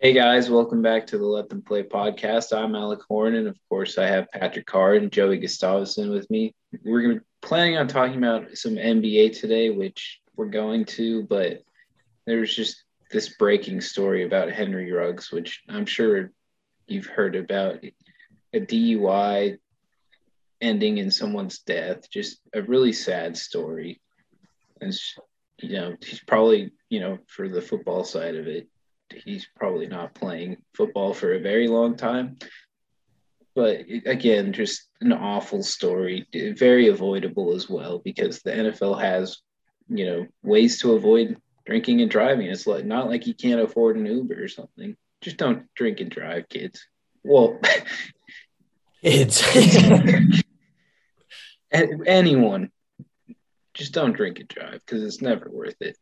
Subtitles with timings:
[0.00, 2.56] Hey guys, welcome back to the Let Them Play podcast.
[2.56, 6.54] I'm Alec Horn, and of course, I have Patrick Carr and Joey Gustavson with me.
[6.84, 11.64] We're planning on talking about some NBA today, which we're going to, but
[12.26, 16.30] there's just this breaking story about Henry Ruggs, which I'm sure
[16.86, 17.82] you've heard about
[18.52, 19.58] a DUI
[20.60, 22.08] ending in someone's death.
[22.08, 24.00] Just a really sad story.
[24.80, 24.96] And,
[25.60, 28.68] you know, he's probably, you know, for the football side of it,
[29.12, 32.38] he's probably not playing football for a very long time.
[33.54, 39.38] But again, just an awful story, very avoidable as well, because the NFL has,
[39.88, 42.46] you know, ways to avoid drinking and driving.
[42.46, 44.96] It's like not like you can't afford an Uber or something.
[45.20, 46.86] Just don't drink and drive, kids.
[47.24, 47.58] Well,
[49.02, 49.42] kids.
[51.72, 52.70] anyone,
[53.74, 55.96] just don't drink and drive because it's never worth it.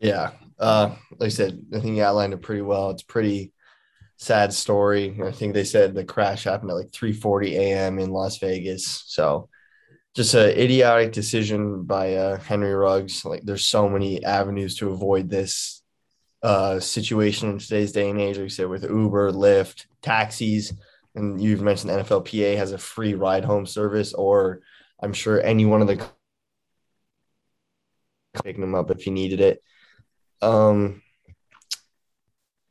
[0.00, 0.32] Yeah.
[0.58, 2.90] Uh, like I said, I think you outlined it pretty well.
[2.90, 3.52] It's pretty
[4.18, 5.18] sad story.
[5.24, 7.98] I think they said the crash happened at like 3:40 a.m.
[7.98, 9.04] in Las Vegas.
[9.06, 9.48] So
[10.16, 13.24] just an idiotic decision by uh, Henry Ruggs.
[13.24, 15.82] Like there's so many avenues to avoid this
[16.42, 18.36] uh, situation in today's day and age.
[18.36, 20.74] Like you said, with Uber, Lyft, taxis,
[21.14, 24.60] and you've mentioned NFLPA has a free ride home service, or
[25.02, 26.04] I'm sure any one of the
[28.44, 29.62] picking them up if you needed it.
[30.42, 31.02] Um,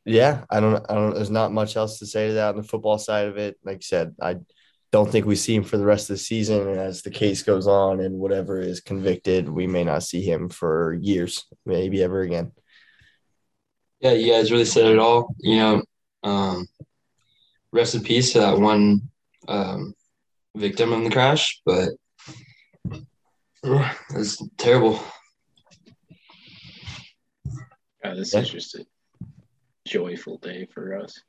[0.04, 1.14] yeah, I don't, I don't.
[1.14, 3.58] There's not much else to say to that on the football side of it.
[3.64, 4.36] Like I said, I
[4.92, 6.66] don't think we see him for the rest of the season.
[6.68, 10.48] And as the case goes on and whatever is convicted, we may not see him
[10.48, 12.52] for years, maybe ever again.
[14.00, 15.34] Yeah, you guys really said it all.
[15.38, 15.82] You know,
[16.24, 16.66] um,
[17.72, 19.02] rest in peace to that one
[19.46, 19.94] um,
[20.56, 21.90] victim in the crash, but
[23.62, 25.00] it's terrible.
[28.02, 28.40] God, this yeah.
[28.40, 28.86] is just a
[29.86, 31.20] joyful day for us.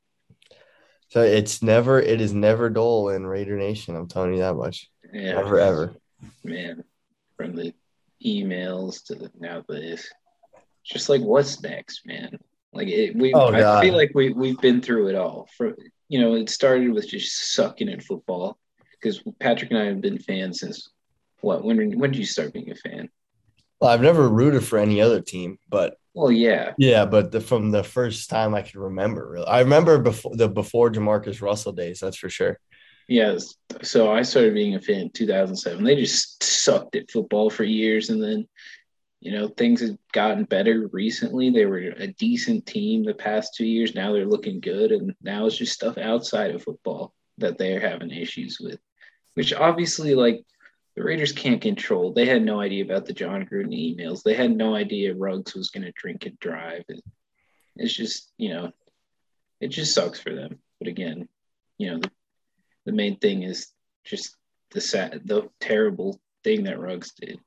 [1.10, 3.96] So it's never, it is never dull in Raider Nation.
[3.96, 4.90] I'm telling you that much.
[5.12, 5.96] Yeah, never ever.
[6.44, 6.84] Man,
[7.36, 7.74] from the
[8.26, 10.10] emails to the now this,
[10.86, 12.38] just like what's next, man.
[12.74, 15.50] Like it, we, oh, I feel like we we've been through it all.
[15.58, 15.76] For
[16.08, 18.58] you know, it started with just sucking at football
[18.94, 20.90] because Patrick and I have been fans since
[21.42, 21.64] what?
[21.64, 23.10] When when did you start being a fan?
[23.82, 27.72] Well, I've never rooted for any other team, but well, yeah, yeah, but the, from
[27.72, 32.00] the first time I can remember, really, I remember before the before JaMarcus Russell days.
[32.00, 32.60] That's for sure.
[33.08, 35.84] Yes, so I started being a fan in 2007.
[35.84, 38.48] They just sucked at football for years, and then
[39.20, 41.50] you know things have gotten better recently.
[41.50, 43.96] They were a decent team the past two years.
[43.96, 48.12] Now they're looking good, and now it's just stuff outside of football that they're having
[48.12, 48.80] issues with,
[49.34, 50.46] which obviously like
[50.96, 52.14] the Raiders can't control.
[52.14, 54.24] They had no idea about the Jon Gruden emails.
[54.24, 56.84] They had no idea Ruggs was going to drink and drive.
[57.78, 58.72] It's just, you know,
[59.62, 60.60] it just sucks for them.
[60.80, 61.30] But again,
[61.78, 62.12] you know, the,
[62.86, 63.68] the main thing is
[64.04, 64.36] just
[64.72, 67.40] the sad, the terrible thing that Ruggs did.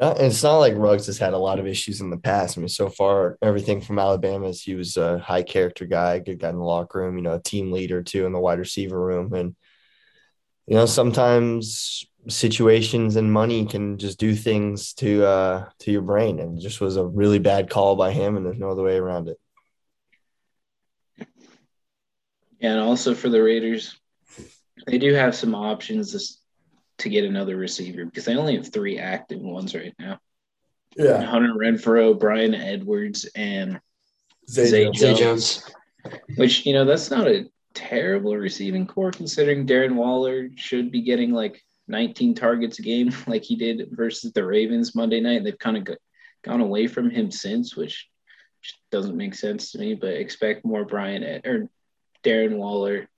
[0.00, 2.56] Uh, it's not like Ruggs has had a lot of issues in the past.
[2.56, 6.38] I mean, so far, everything from Alabama is he was a high character guy, good
[6.38, 9.00] guy in the locker room, you know, a team leader too in the wide receiver
[9.00, 9.32] room.
[9.32, 9.56] And
[10.68, 16.38] you know sometimes situations and money can just do things to uh to your brain
[16.38, 18.96] and it just was a really bad call by him and there's no other way
[18.96, 19.38] around it.
[22.60, 23.98] And also for the raiders
[24.86, 26.38] they do have some options
[26.98, 30.18] to get another receiver because they only have three active ones right now.
[30.96, 31.22] Yeah.
[31.22, 33.80] Hunter renfrow Bryan Edwards and
[34.50, 34.98] zay, zay, jones.
[34.98, 35.70] zay jones.
[36.36, 37.46] Which you know that's not a
[37.78, 43.44] terrible receiving corps considering Darren Waller should be getting like 19 targets a game like
[43.44, 45.44] he did versus the Ravens Monday night.
[45.44, 45.98] They've kind of got,
[46.44, 48.08] gone away from him since, which
[48.90, 51.70] doesn't make sense to me, but expect more Brian or
[52.24, 53.08] Darren Waller.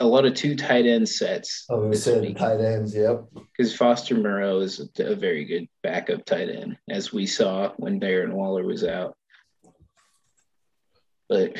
[0.00, 1.66] A lot of two tight end sets.
[1.68, 3.26] Oh, we said tight ends, yep.
[3.34, 8.00] Because Foster Moreau is a, a very good backup tight end, as we saw when
[8.00, 9.16] Darren Waller was out.
[11.28, 11.56] But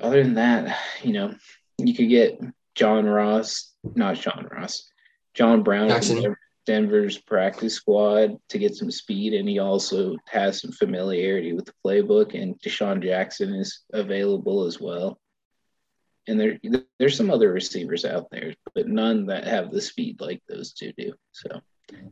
[0.00, 1.34] other than that, you know,
[1.78, 2.40] you could get
[2.74, 4.90] John Ross, not John Ross,
[5.34, 6.36] John Brown from
[6.66, 11.72] Denver's practice squad to get some speed, and he also has some familiarity with the
[11.84, 12.40] playbook.
[12.40, 15.18] And DeSean Jackson is available as well.
[16.26, 16.58] And there,
[16.98, 20.92] there's some other receivers out there, but none that have the speed like those two
[20.92, 21.14] do.
[21.32, 21.60] So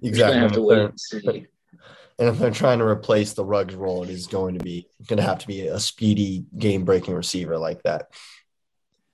[0.02, 1.46] exactly, have to wait and see.
[2.18, 5.18] And if they're trying to replace the Ruggs role, it is going to be going
[5.18, 8.06] to have to be a speedy, game breaking receiver like that.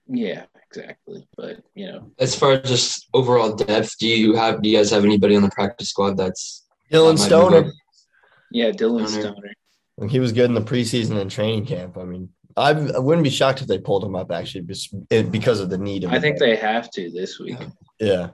[0.06, 1.26] Yeah, exactly.
[1.36, 4.90] But you know, as far as just overall depth, do you have do you guys
[4.90, 7.72] have anybody on the practice squad that's Dillon Stoner?
[8.52, 9.32] Yeah, Dillon Stoner.
[9.32, 9.52] Stoner.
[9.98, 11.98] And he was good in the preseason and training camp.
[11.98, 15.70] I mean, I I wouldn't be shocked if they pulled him up actually because of
[15.70, 16.04] the need.
[16.04, 16.50] Of I think game.
[16.50, 17.58] they have to this week,
[17.98, 18.30] yeah.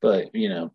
[0.00, 0.72] but you know,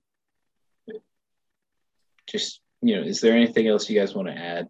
[2.27, 4.67] just you know, is there anything else you guys want to add?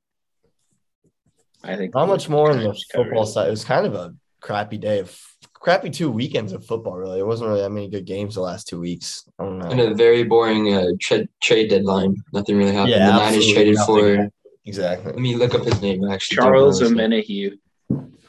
[1.64, 3.28] I think Not much more on the football it.
[3.28, 3.48] side.
[3.48, 5.18] It was kind of a crappy day of
[5.54, 6.98] crappy two weekends of football.
[6.98, 9.24] Really, it wasn't really that many good games the last two weeks.
[9.40, 9.70] I don't know.
[9.70, 12.16] And a very boring uh, trade trade deadline.
[12.34, 12.92] Nothing really happened.
[12.92, 14.30] Yeah, the Niners traded nothing for.
[14.66, 15.12] exactly.
[15.12, 16.04] Let me look up his name.
[16.10, 17.58] Actually, Charles Don't know Omenihu.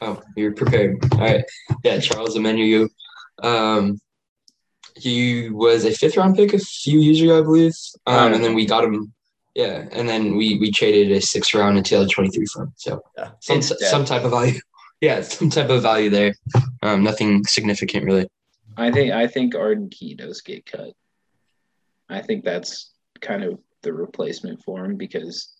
[0.01, 0.97] Oh, you're prepared.
[1.13, 1.43] All right.
[1.83, 2.87] Yeah, Charles Omenihu.
[3.41, 3.99] Um,
[4.95, 7.73] he was a fifth round pick a few years ago, I believe.
[8.05, 9.13] Um, and then we got him.
[9.55, 12.73] Yeah, and then we we traded a sixth round in 2023 for him.
[12.75, 13.31] So Yeah.
[13.39, 13.81] some depth.
[13.83, 14.59] some type of value.
[15.01, 16.33] Yeah, some type of value there.
[16.81, 18.25] Um, nothing significant really.
[18.77, 20.93] I think I think Arden Key does get cut.
[22.07, 22.89] I think that's
[23.19, 25.51] kind of the replacement for him because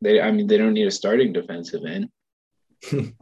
[0.00, 2.08] they I mean they don't need a starting defensive end.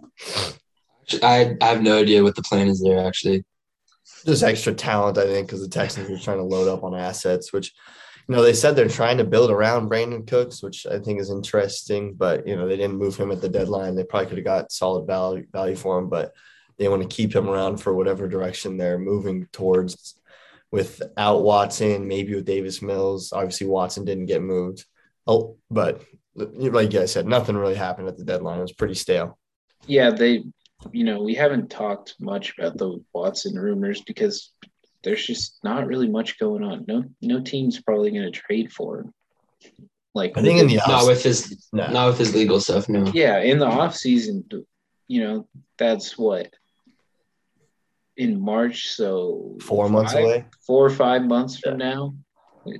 [1.22, 3.44] I, I have no idea what the plan is there actually.
[4.24, 7.52] Just extra talent, I think, because the Texans are trying to load up on assets,
[7.52, 7.72] which
[8.28, 11.30] you know they said they're trying to build around Brandin Cooks, which I think is
[11.30, 12.14] interesting.
[12.14, 13.94] But you know they didn't move him at the deadline.
[13.94, 16.32] They probably could have got solid value value for him, but
[16.78, 20.18] they want to keep him around for whatever direction they're moving towards.
[20.70, 23.32] Without Watson, maybe with Davis Mills.
[23.32, 24.84] Obviously, Watson didn't get moved.
[25.24, 26.02] Oh, but
[26.34, 28.58] like I said, nothing really happened at the deadline.
[28.58, 29.38] It was pretty stale.
[29.86, 30.44] Yeah, they
[30.92, 34.52] you know, we haven't talked much about the Watson rumors because
[35.02, 36.84] there's just not really much going on.
[36.88, 39.14] No no team's probably gonna trade for him.
[40.14, 41.88] Like I think in the Not with his No.
[41.88, 42.88] not with his legal stuff.
[42.88, 43.04] No.
[43.12, 44.44] yeah, in the off season,
[45.08, 45.48] you know,
[45.78, 46.48] that's what
[48.16, 50.44] in March, so four months five- away.
[50.66, 52.14] four or five months from now,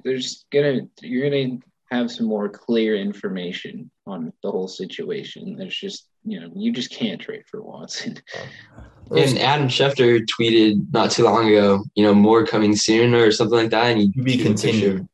[0.04, 1.58] there's gonna you're gonna
[1.90, 5.56] have some more clear information on the whole situation.
[5.56, 8.18] There's just you know you just can't trade for Watson.
[9.10, 13.58] And Adam Schefter tweeted not too long ago, you know, more coming soon or something
[13.58, 13.88] like that.
[13.92, 15.08] And he To be tweeted a picture- continued.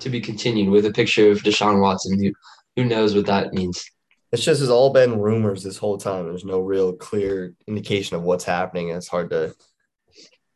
[0.00, 2.20] To be continued with a picture of Deshaun Watson.
[2.20, 2.32] Who
[2.74, 3.84] who knows what that means?
[4.32, 6.24] It's just has all been rumors this whole time.
[6.26, 8.90] There's no real clear indication of what's happening.
[8.90, 9.54] and It's hard to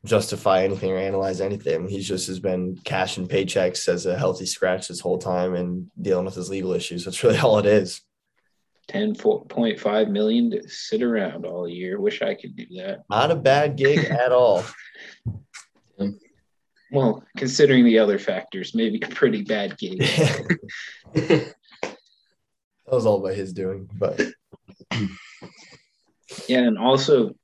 [0.05, 1.89] justify anything or analyze anything.
[1.89, 6.25] He's just has been cashing paychecks as a healthy scratch this whole time and dealing
[6.25, 7.05] with his legal issues.
[7.05, 8.01] That's really all it is.
[8.89, 12.01] Ten point five million to sit around all year.
[12.01, 13.05] Wish I could do that.
[13.09, 14.65] Not a bad gig at all.
[16.91, 19.99] Well, considering the other factors, maybe a pretty bad gig.
[21.15, 21.55] that
[22.87, 23.89] was all by his doing.
[23.95, 24.21] But
[26.49, 27.35] Yeah, and also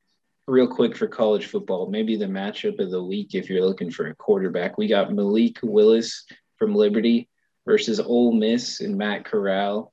[0.47, 4.09] real quick for college football, maybe the matchup of the week if you're looking for
[4.09, 4.79] a quarterback.
[4.79, 6.25] We got Malik Willis
[6.57, 7.29] from Liberty
[7.67, 9.93] versus Ole Miss and Matt Corral.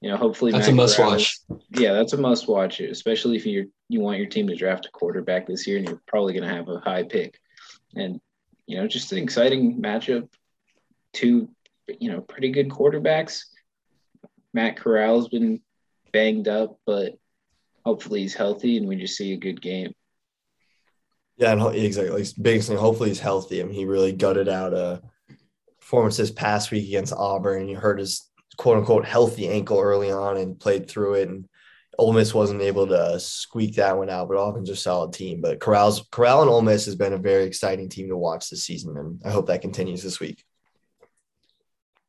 [0.00, 1.38] You know, hopefully That's a must Corral- watch.
[1.70, 4.90] Yeah, that's a must watch, especially if you you want your team to draft a
[4.90, 7.40] quarterback this year and you're probably going to have a high pick.
[7.96, 8.20] And
[8.66, 10.28] you know, just an exciting matchup.
[11.14, 11.48] Two,
[11.98, 13.40] you know, pretty good quarterbacks.
[14.54, 15.60] Matt Corral's been
[16.12, 17.14] banged up, but
[17.84, 19.92] hopefully he's healthy and we just see a good game.
[21.38, 22.16] yeah, and exactly.
[22.22, 23.60] Like, biggest thing, hopefully he's healthy.
[23.60, 25.02] I mean, he really gutted out a
[25.80, 27.68] performance this past week against Auburn.
[27.68, 28.27] You heard his
[28.58, 31.28] quote unquote healthy ankle early on and played through it.
[31.28, 31.48] And
[31.96, 35.40] Ole Miss wasn't able to squeak that one out, but Auburn's a solid team.
[35.40, 38.64] But Corral's Corral and Ole Miss has been a very exciting team to watch this
[38.64, 40.44] season, and I hope that continues this week.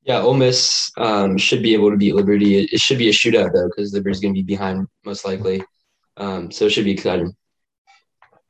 [0.03, 2.57] Yeah, Ole Miss um, should be able to beat Liberty.
[2.57, 5.63] It, it should be a shootout though, because Liberty's going to be behind most likely.
[6.17, 7.35] Um, so it should be exciting.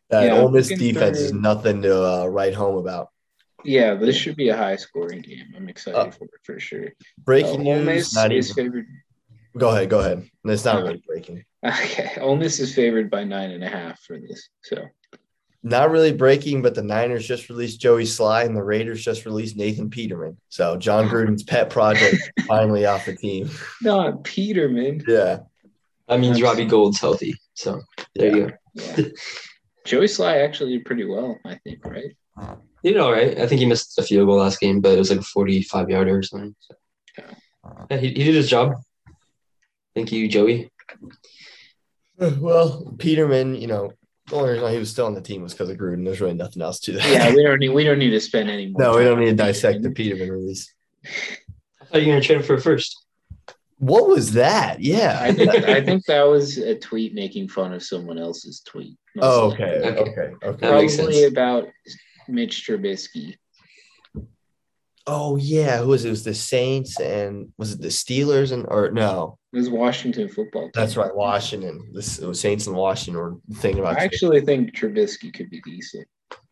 [0.10, 3.10] That Yeah, Ole Miss defense for- is nothing to uh, write home about.
[3.66, 5.54] Yeah, this should be a high scoring game.
[5.56, 6.88] I'm excited Uh, for it for sure.
[7.26, 7.86] Breaking Uh, Ole news.
[7.86, 8.86] Miss Not even, favored.
[9.58, 9.90] go ahead.
[9.90, 10.30] Go ahead.
[10.46, 11.44] It's not Uh, really breaking.
[11.66, 14.50] Okay, Ole Miss is favored by nine and a half for this.
[14.64, 14.86] So
[15.62, 19.58] Not really breaking, but the Niners just released Joey Slye and the Raiders just released
[19.58, 20.38] Nathan Peterman.
[20.48, 22.16] So Jon Gruden's pet project
[22.48, 23.50] finally off the team.
[23.82, 25.04] not Peterman.
[25.06, 25.40] Yeah.
[26.08, 27.36] That means That's- Robbie Gould's healthy.
[27.56, 27.82] So
[28.16, 28.54] there you go.
[28.74, 29.06] Yeah.
[29.86, 32.16] Joey Slye actually did pretty well, I think, right?
[32.84, 33.38] He did all right.
[33.38, 35.90] I think he missed a field goal last game, but it was like a 45
[35.90, 36.56] yarder or something.
[36.60, 36.76] So,
[37.92, 38.74] yeah, he, he did his job.
[39.96, 40.72] Thank you, Joey.
[42.20, 43.94] Well, Peterman, you know,
[44.28, 46.04] the only reason why he was still on the team was because of Gruden.
[46.04, 47.10] There's really nothing else to that.
[47.10, 48.82] Yeah, we don't need we don't need to spend any more.
[48.82, 50.28] no, we don't need to on dissect the Peterman.
[50.28, 50.74] Peterman release.
[51.06, 53.06] I thought you were going to trade him for a first.
[53.78, 54.82] What was that?
[54.82, 55.18] Yeah.
[55.22, 58.98] I think I think that was a tweet making fun of someone else's tweet.
[59.22, 59.66] oh, likely.
[59.66, 59.88] okay.
[59.88, 60.02] Okay.
[60.02, 60.22] Okay.
[60.46, 60.68] Okay.
[60.68, 61.32] That makes Probably sense.
[61.32, 61.68] about
[62.30, 63.36] Mitch Trubisky.
[65.08, 66.10] Oh yeah, who was it?
[66.10, 69.38] It was the Saints and was it the Steelers and or no?
[69.52, 70.64] It was Washington football.
[70.64, 70.72] Team.
[70.76, 71.92] That's right, Washington.
[71.94, 74.00] The Saints and Washington were thinking about.
[74.00, 76.08] I actually think Trubisky could be decent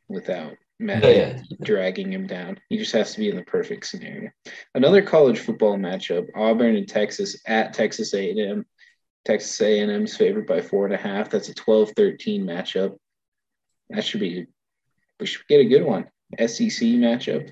[0.08, 1.40] without Matt Oh, yeah.
[1.62, 2.60] dragging him down.
[2.70, 4.32] He just has to be in the perfect scenario.
[4.74, 8.66] Another college football matchup: Auburn and Texas at Texas A&M.
[9.26, 11.30] Texas A&M's favored by four and a half.
[11.30, 12.96] That's a 12-13 matchup.
[13.92, 14.48] That should be.
[15.20, 16.06] We should get a good one.
[16.38, 17.52] SEC matchup.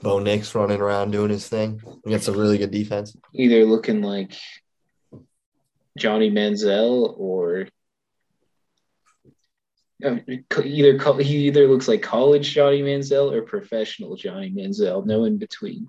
[0.00, 3.16] Bo Nix running around doing his thing against a really good defense.
[3.34, 4.32] Either looking like
[5.98, 7.68] Johnny Manziel or
[10.04, 10.16] uh,
[10.64, 15.04] either he either looks like college Johnny Manziel or professional Johnny Manziel.
[15.04, 15.88] No in between.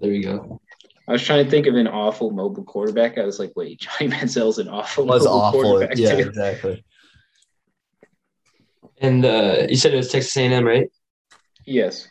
[0.00, 0.60] There you go.
[1.08, 3.16] I was trying to think of an awful mobile quarterback.
[3.16, 5.62] I was like, wait, Johnny Manziel's an awful Was mobile awful.
[5.62, 6.28] quarterback Yeah, too.
[6.28, 6.84] exactly.
[9.00, 10.88] And uh, you said it was Texas A&M, right?
[11.66, 12.08] Yes,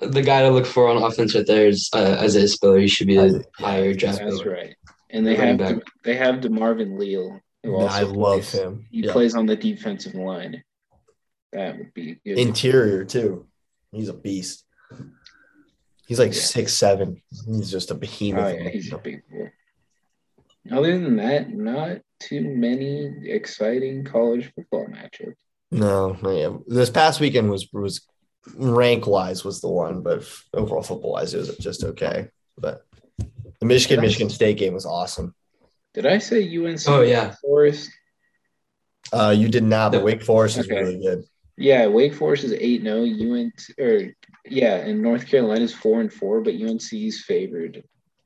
[0.00, 2.78] The guy to look for on offense right there is uh, Isaiah Spiller.
[2.78, 4.46] He should be a Isaiah- higher draft that's pick.
[4.46, 4.74] right.
[5.10, 5.84] And they Running have back.
[6.02, 8.86] they have DeMarvin Leal, who also I love plays, him.
[8.90, 9.12] He Yeah.
[9.12, 10.64] plays on the defensive line.
[11.52, 12.38] That would be good.
[12.38, 13.46] Interior too.
[13.92, 14.64] He's a beast.
[16.08, 16.40] He's like Yeah.
[16.40, 17.22] six seven.
[17.46, 18.54] He's just a behemoth.
[18.54, 19.52] Oh yeah, he's a big boy.
[20.72, 25.34] Other than that, not too many exciting college football matchups.
[25.70, 26.56] No, no, yeah.
[26.66, 28.06] This past weekend was was
[28.54, 32.28] rank wise was the one, but overall football wise it was just okay.
[32.58, 32.82] But
[33.60, 35.34] the Michigan Michigan State game was awesome.
[35.94, 36.80] Did I say UNC?
[36.88, 37.34] Oh, yeah.
[37.40, 37.90] Forest.
[39.12, 40.80] Uh, you did not, but Wake Forest is Okay.
[40.82, 41.24] really good.
[41.56, 44.12] Yeah, Wake Forest is eight 0 UNC or
[44.44, 47.82] yeah, and North Carolina is four and four, but UNC is favored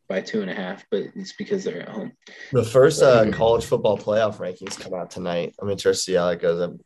[0.09, 0.85] by two and a half.
[0.91, 2.13] But it's because they're at home.
[2.53, 5.55] The first uh, college football playoff rankings come out tonight.
[5.61, 6.61] I'm interested to see how it goes.
[6.61, 6.81] I'm,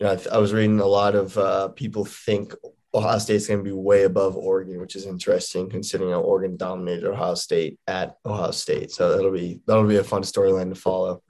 [0.00, 2.54] you know, I, th- I was reading a lot of uh, people think
[2.94, 7.06] Ohio State's going to be way above Oregon, which is interesting considering how Oregon dominated
[7.06, 8.90] Ohio State at Ohio State.
[8.90, 11.22] So that'll be that'll be a fun storyline to follow.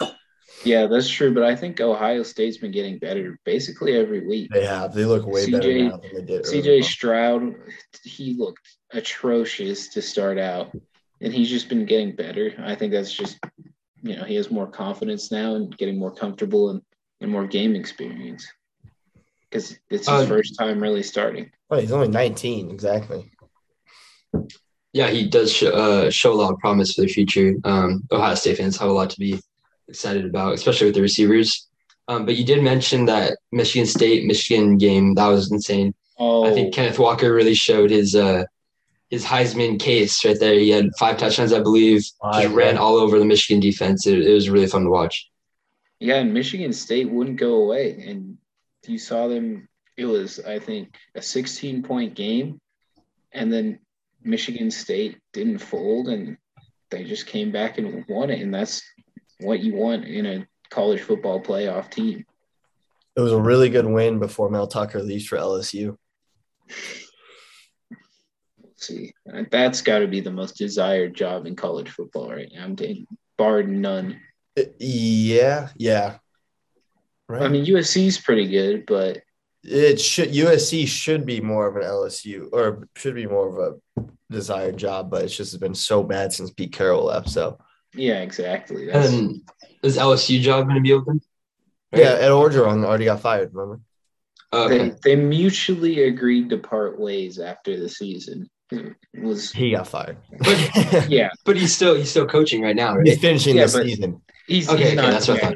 [0.65, 1.35] Yeah, that's true.
[1.35, 4.51] But I think Ohio State's been getting better basically every week.
[4.53, 6.45] They have they look way better CJ now than they did.
[6.45, 6.85] CJ.
[6.85, 7.55] Stroud,
[8.05, 10.73] he looked atrocious to start out,
[11.21, 12.55] and he's just been getting better.
[12.61, 13.39] I think that's just,
[14.03, 16.83] you know, he has more confidence now and getting more comfortable and,
[17.21, 18.47] and more game experience
[19.51, 21.51] because it's his Uh, first time really starting.
[21.71, 23.31] Oh, he's only 19, exactly.
[24.93, 27.55] Yeah, he does show, uh, show a lot of promise for the future.
[27.65, 29.39] Um, Ohio State fans have a lot to be
[29.89, 31.69] excited about, especially with the receivers.
[32.09, 35.95] Um, but you did mention that Michigan State Michigan game that was insane.
[36.19, 38.45] Oh, I think Kenneth Walker really showed his uh,
[39.11, 40.55] his Heisman case right there.
[40.55, 42.05] He had five touchdowns, I believe.
[42.21, 44.09] Five, Just ran all over the Michigan defense.
[44.09, 45.31] It, it was really fun to watch.
[46.01, 48.37] yeah, and Michigan State wouldn't go away, and
[48.87, 49.69] you saw them.
[49.97, 52.61] It was, I think, a 16 point game,
[53.33, 53.81] and then
[54.23, 56.37] Michigan State didn't fold, and
[56.91, 58.83] they just came back and won it, and that's
[59.41, 62.25] what you want in a college football playoff team.
[63.17, 65.97] It was a really good win before Mel Tucker leaves for LSU.
[68.77, 69.13] see,
[69.51, 72.65] that's got to be the most desired job in college football right now.
[72.65, 73.07] I'm taking,
[73.37, 74.21] bar none.
[74.59, 76.19] Uh, Yeah, yeah.
[77.31, 77.43] Right.
[77.43, 79.23] I mean, USC's pretty good, but
[79.63, 84.05] it should USC should be more of an LSU or should be more of a
[84.33, 87.29] desired job, but it's just been so bad since Pete Carroll left.
[87.29, 87.59] So
[87.95, 88.87] yeah, exactly.
[88.87, 89.49] That's, And
[89.85, 91.21] is LSU job going to be open?
[91.95, 93.51] yeah, Ed Orgeron already got fired.
[93.55, 93.81] Remember?
[94.53, 94.97] Oh, they, okay.
[95.05, 98.51] they mutually agreed to part ways after the season.
[98.73, 100.17] It was He got fired.
[101.09, 103.07] yeah, But he's still he's still coaching right now, right?
[103.07, 104.21] He's finishing Yeah, the season.
[104.49, 105.11] he's, Okay, he's okay, not.
[105.13, 105.55] that's what I thought.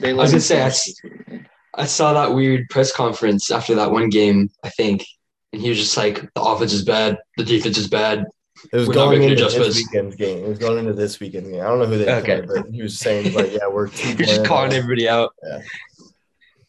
[0.00, 1.48] They I was gonna say, I finish s- the season.
[1.74, 5.04] I saw that weird press conference after that one game, I think,
[5.52, 8.24] and he was just like, "The offense is bad, the defense is bad."
[8.72, 9.76] It was We're going into this adjustments.
[9.76, 10.44] weekend's game.
[10.44, 11.60] It was going into this weekend's game.
[11.60, 12.42] I don't know who they Okay.
[12.42, 14.48] played, but he was saying like, yeah, we're two You're just players.
[14.48, 15.34] calling everybody out.
[15.46, 15.60] Yeah.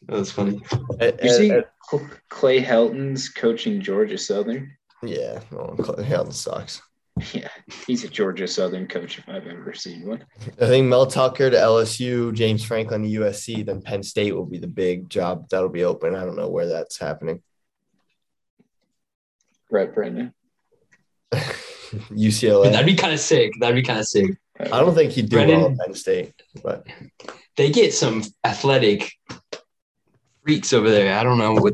[0.07, 0.61] That was funny.
[0.99, 1.65] Ed- You Ed- see Ed-
[2.29, 4.71] Clay Helton's coaching Georgia Southern.
[5.01, 6.81] yeah, no, Clay Helton sucks.
[7.33, 7.49] Yeah,
[7.85, 10.25] he's a Georgia Southern coach if I've ever seen one.
[10.61, 14.57] I think Mel Tucker to LSU, James Franklin to USC, then Penn State will be
[14.59, 16.15] the big job that'll be open.
[16.15, 17.41] I don't know where that's happening.
[19.69, 20.33] Right, Brennan.
[21.33, 22.71] UCLA.
[22.71, 23.51] That'd be kind of sick.
[23.59, 24.37] That'd be kind of sick.
[24.59, 26.33] I don't think he'd do Brennan- well at Penn State,
[26.63, 26.87] but
[27.57, 29.11] They get some athletic
[30.43, 31.17] freaks over there.
[31.17, 31.73] I don't know what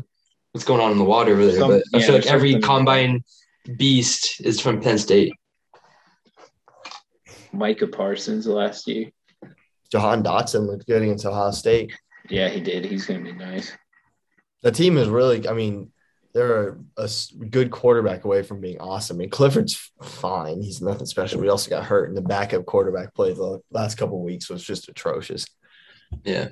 [0.52, 2.52] what's going on in the water over there, Some- but I yeah, feel like every
[2.52, 3.24] something- combine
[3.76, 5.32] beast is from Penn State.
[7.52, 9.10] Micah Parsons last year.
[9.90, 11.92] Jahan Dotson looked good against Ohio State.
[12.28, 12.84] Yeah, he did.
[12.84, 13.72] He's gonna be nice.
[14.62, 15.92] The team is really, I mean,
[16.32, 17.08] they're a
[17.50, 19.16] good quarterback away from being awesome.
[19.16, 21.40] I mean, Clifford's fine; he's nothing special.
[21.40, 24.88] We also got hurt, and the backup quarterback play the last couple weeks was just
[24.88, 25.46] atrocious.
[26.24, 26.48] Yeah.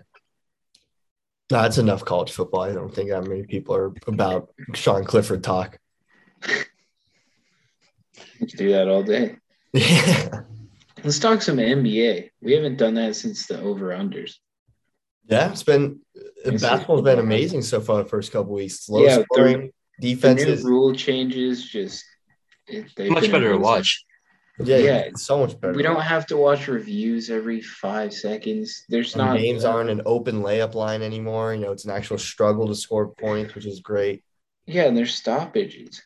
[1.49, 2.63] That's enough college football.
[2.63, 5.79] I don't think that many people are about Sean Clifford talk.
[8.57, 9.37] do that all day.
[9.73, 10.43] Yeah.
[11.05, 12.31] Let's talk some NBA.
[12.41, 14.35] We haven't done that since the over unders.
[15.29, 16.01] Yeah, it's been
[16.45, 18.89] basketball's been amazing so far the first couple weeks.
[18.89, 20.65] Low yeah, scoring the defenses.
[20.65, 22.05] new rule changes just
[22.69, 24.05] it, Much been better to watch.
[24.61, 24.99] Yeah, Yeah.
[24.99, 25.73] it's so much better.
[25.75, 28.85] We don't have to watch reviews every five seconds.
[28.89, 31.55] There's And not games aren't an open layup line anymore.
[31.55, 34.23] You know, it's an actual struggle to score points, which is great.
[34.67, 36.03] Yeah, and there's stoppages,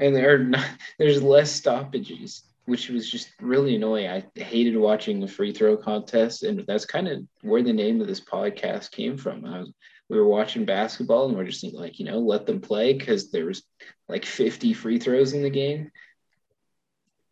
[0.00, 0.66] and there are not,
[0.98, 4.08] there's less stoppages, which was just really annoying.
[4.08, 8.08] I hated watching the free throw contest, and that's kind of where the name of
[8.08, 9.44] this podcast came from.
[9.44, 9.72] I was
[10.10, 13.46] we were watching basketball, and we're just like, you know, let them play because there
[13.46, 13.62] was
[14.08, 15.92] like 50 free throws in the game.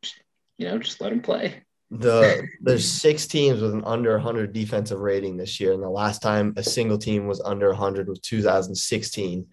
[0.01, 0.23] Just,
[0.59, 1.65] you know, just let them play.
[1.91, 6.23] The there's six teams with an under 100 defensive rating this year, and the last
[6.23, 9.47] time a single team was under 100 was 2016,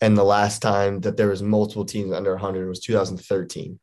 [0.00, 3.78] and the last time that there was multiple teams under 100 was 2013.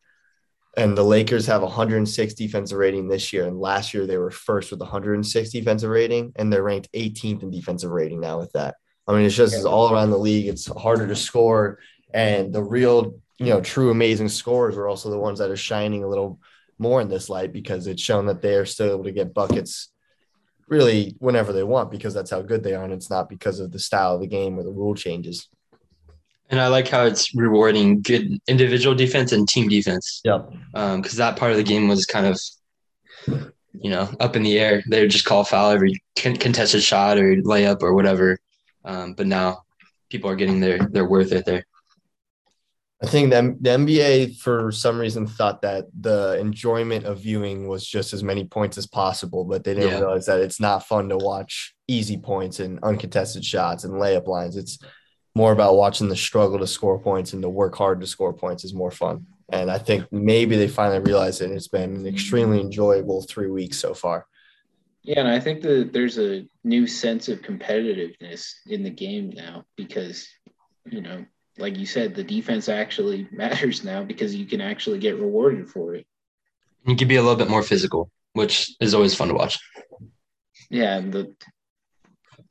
[0.76, 4.72] And the Lakers have 106 defensive rating this year, and last year they were first
[4.72, 8.76] with 106 defensive rating, and they're ranked 18th in defensive rating now with that.
[9.08, 10.48] I mean, it's just it's all around the league.
[10.48, 11.78] It's harder to score,
[12.12, 16.04] and the real, you know, true amazing scorers are also the ones that are shining
[16.04, 16.40] a little
[16.80, 19.90] more in this light because it's shown that they are still able to get buckets
[20.68, 23.72] really whenever they want because that's how good they are, and it's not because of
[23.72, 25.50] the style of the game or the rule changes.
[26.50, 30.22] And I like how it's rewarding good individual defense and team defense.
[30.24, 30.52] Yep.
[30.74, 32.40] because that part of the game was kind of,
[33.74, 34.84] you know, up in the air.
[34.90, 38.38] They would just call foul every contested shot or layup or whatever.
[38.86, 39.64] Um, but now
[40.10, 41.66] people are getting their their worth it there.
[43.02, 47.86] I think the, the NBA, for some reason, thought that the enjoyment of viewing was
[47.86, 50.00] just as many points as possible, but they didn't Yeah.
[50.00, 54.56] realize that it's not fun to watch easy points and uncontested shots and layup lines.
[54.56, 54.78] It's
[55.36, 58.64] more about watching the struggle to score points and to work hard to score points
[58.64, 59.26] is more fun.
[59.50, 61.46] And I think maybe they finally realized it.
[61.46, 64.28] And it's been an extremely enjoyable three weeks so far.
[65.04, 69.66] Yeah, and I think that there's a new sense of competitiveness in the game now
[69.76, 70.28] because,
[70.86, 71.26] you know,
[71.58, 75.96] like you said, the defense actually matters now because you can actually get rewarded for
[75.96, 76.06] it.
[76.86, 79.60] You can be a little bit more physical, which is always fun to watch.
[80.70, 81.36] Yeah, and the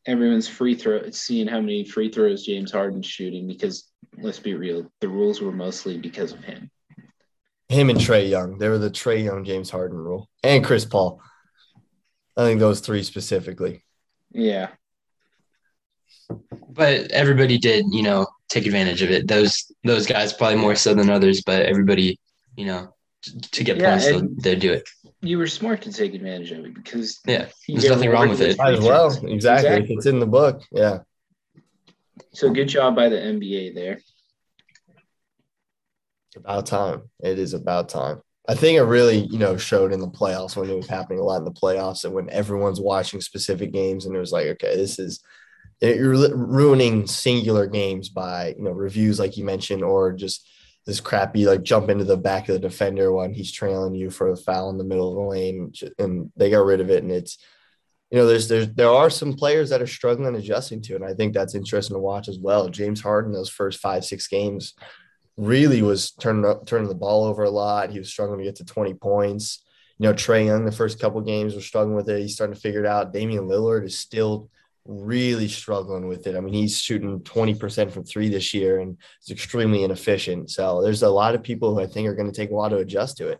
[0.06, 4.90] everyone's free throw seeing how many free throws James Harden's shooting because let's be real,
[5.00, 6.70] the rules were mostly because of him.
[7.68, 11.20] Him and Trae Young, they were the Trae Young, James Harden rule, and Chris Paul.
[12.36, 13.84] I think those three specifically.
[14.30, 14.68] Yeah.
[16.68, 19.26] But everybody did, you know, take advantage of it.
[19.28, 22.18] Those those guys probably more so than others, but everybody,
[22.56, 22.90] you know, t-
[23.22, 24.88] to get Yeah, points, they'll, they'll do it.
[25.20, 28.58] You were smart to take advantage of it because Yeah, there's nothing wrong with it.
[28.60, 29.10] As well.
[29.10, 29.32] throws.
[29.32, 29.94] Exactly.
[29.94, 30.62] It's in the book.
[30.72, 31.00] Yeah.
[32.32, 34.00] So good job by the NBA there.
[36.36, 37.02] About time.
[37.22, 38.22] It is about time.
[38.48, 41.22] I think it really, you know, showed in the playoffs when it was happening a
[41.22, 44.76] lot in the playoffs and when everyone's watching specific games and it was like, okay,
[44.76, 45.22] this is
[45.80, 50.48] you're ruining singular games by, you know, reviews like you mentioned or just
[50.86, 54.30] this crappy like jump into the back of the defender when he's trailing you for
[54.30, 57.12] a foul in the middle of the lane and they got rid of it and
[57.12, 57.38] it's
[58.12, 60.96] you know, there's there's there are some players that are struggling adjusting to.
[60.96, 62.68] And I think that's interesting to watch as well.
[62.68, 64.74] James Harden, those first five, six games,
[65.38, 67.88] really was turning up, turning the ball over a lot.
[67.88, 69.64] He was struggling to get to 20 points.
[69.98, 72.20] You know, Trae Young, the first couple games was struggling with it.
[72.20, 73.14] He's starting to figure it out.
[73.14, 74.50] Damian Lillard is still
[74.84, 76.36] really struggling with it.
[76.36, 80.50] I mean, he's shooting 20% from three this year and it's extremely inefficient.
[80.50, 82.70] So there's a lot of people who I think are going to take a while
[82.70, 83.38] to adjust to it.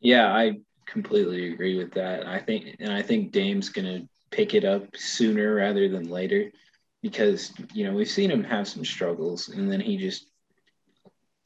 [0.00, 2.26] Yeah, I completely agree with that.
[2.26, 6.52] I think, and I think Dame's going to pick it up sooner rather than later
[7.02, 10.26] because, you know, we've seen him have some struggles and then he just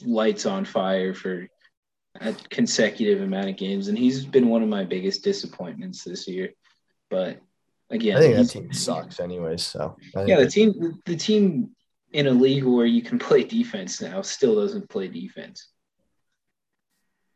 [0.05, 1.47] lights on fire for
[2.21, 3.89] a consecutive amount of games.
[3.89, 6.51] And he's been one of my biggest disappointments this year.
[7.09, 7.41] But
[7.91, 9.63] again, I think that team sucks anyways.
[9.63, 11.71] So Yeah, the team, the team
[12.13, 15.69] in a league where you can play defense now still doesn't play defense.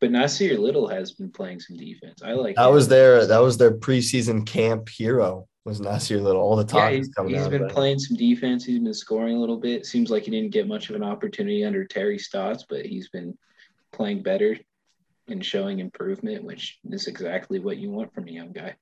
[0.01, 2.23] But Nassir Little has been playing some defense.
[2.23, 2.75] I like that him.
[2.75, 6.43] was their that was their preseason camp hero was Nassir Little.
[6.43, 6.93] All the time.
[6.93, 8.65] Yeah, he's, he's out been playing some defense.
[8.65, 9.87] He's been scoring a little bit.
[9.87, 13.37] Seems like he didn't get much of an opportunity under Terry Stotts, but he's been
[13.93, 14.59] playing better
[15.29, 18.75] and showing improvement, which is exactly what you want from a young guy.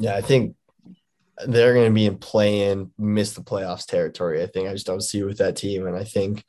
[0.00, 0.56] Yeah, I think
[1.46, 4.42] they're going to be in play-in, miss the playoffs territory.
[4.42, 6.42] I think I just don't see it with that team, and I think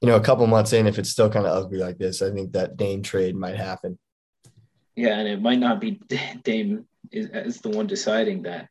[0.00, 2.30] you know a couple months in, if it's still kind of ugly like this, I
[2.30, 3.98] think that Dame trade might happen.
[4.96, 6.00] Yeah, and it might not be
[6.42, 8.68] Dame is the one deciding that.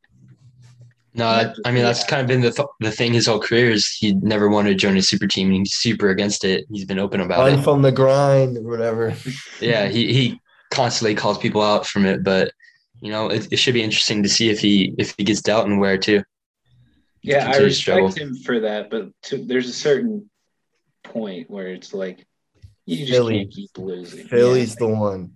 [1.13, 3.69] No, I, I mean that's kind of been the th- the thing his whole career
[3.71, 5.51] is he never wanted to join a super team.
[5.51, 6.65] He's super against it.
[6.71, 7.63] He's been open about Run it.
[7.63, 9.15] from the grind or whatever.
[9.59, 10.41] Yeah, he he
[10.71, 12.51] constantly calls people out from it, but
[13.01, 15.67] you know it, it should be interesting to see if he if he gets dealt
[15.67, 16.23] and where too.
[17.21, 18.11] Yeah, I respect struggle.
[18.11, 20.29] him for that, but to, there's a certain
[21.03, 22.25] point where it's like
[22.85, 23.39] you just Philly.
[23.39, 24.27] can't keep losing.
[24.27, 25.33] Philly's Yeah, the one.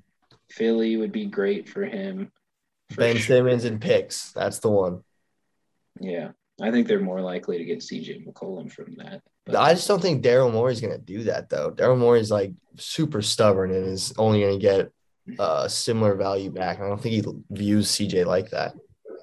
[0.49, 2.32] Philly would be great for him.
[2.89, 3.38] for Ben sure.
[3.38, 4.32] Simmons and picks.
[4.32, 5.04] That's the one.
[5.99, 6.30] Yeah,
[6.62, 9.21] I think they're more likely to get CJ McCollum from that.
[9.45, 11.71] But I just don't think Daryl Morey's going to do that though.
[11.71, 14.91] Daryl Morey's like super stubborn and is only going to get
[15.40, 16.80] uh, similar value back.
[16.80, 18.74] I don't think he views CJ like that.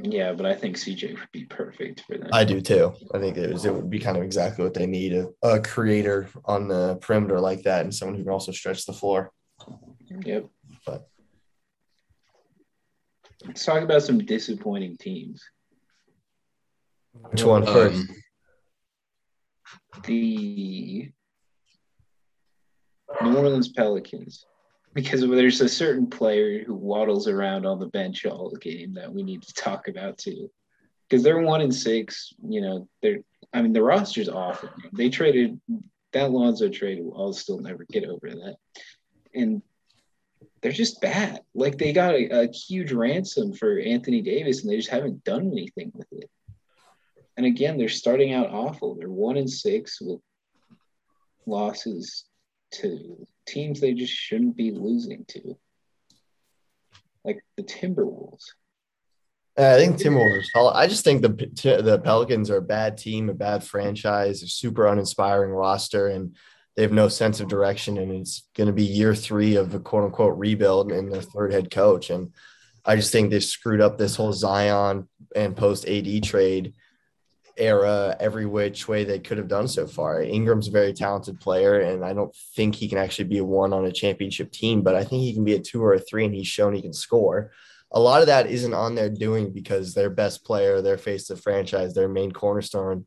[0.01, 2.31] yeah, but I think CJ would be perfect for them.
[2.33, 2.95] I do too.
[3.15, 5.61] I think it, was, it would be kind of exactly what they need a, a
[5.61, 9.31] creator on the perimeter like that and someone who can also stretch the floor.
[10.25, 10.47] Yep.
[10.87, 11.07] But-
[13.47, 15.43] Let's talk about some disappointing teams.
[17.13, 17.97] Which one first?
[17.97, 18.09] Um,
[20.05, 21.11] The
[23.23, 24.45] New Orleans Pelicans.
[24.93, 29.13] Because there's a certain player who waddles around on the bench all the game that
[29.13, 30.51] we need to talk about too.
[31.09, 33.19] Because they're one and six, you know, they're
[33.53, 34.69] I mean the roster's awful.
[34.93, 35.61] They traded
[36.13, 38.57] that Lonzo trade, I'll still never get over that.
[39.35, 39.63] And
[40.61, 41.41] they're just bad.
[41.55, 45.51] Like they got a, a huge ransom for Anthony Davis and they just haven't done
[45.53, 46.31] anything with it.
[47.37, 48.95] And again, they're starting out awful.
[48.95, 50.21] They're one and six with
[51.47, 52.25] losses
[52.73, 55.57] to teams they just shouldn't be losing to,
[57.25, 58.45] like the Timberwolves.
[59.59, 60.47] Uh, I think Timberwolves.
[60.55, 61.29] I just think the
[61.83, 66.37] the Pelicans are a bad team, a bad franchise, a super uninspiring roster, and
[66.77, 67.99] they have no sense of direction.
[67.99, 71.53] And it's going to be year three of a quote unquote rebuild and their third
[71.53, 72.11] head coach.
[72.11, 72.33] And
[72.85, 76.75] I just think they screwed up this whole Zion and post AD trade
[77.57, 80.23] era every which way they could have done so far.
[80.23, 83.73] Ingram's a very talented player, and I don't think he can actually be a one
[83.73, 86.25] on a championship team, but I think he can be a two or a three,
[86.25, 87.53] and he's shown he can score.
[87.93, 91.37] A lot of that isn't on their doing because their best player, their face of
[91.37, 93.07] the franchise, their main cornerstone,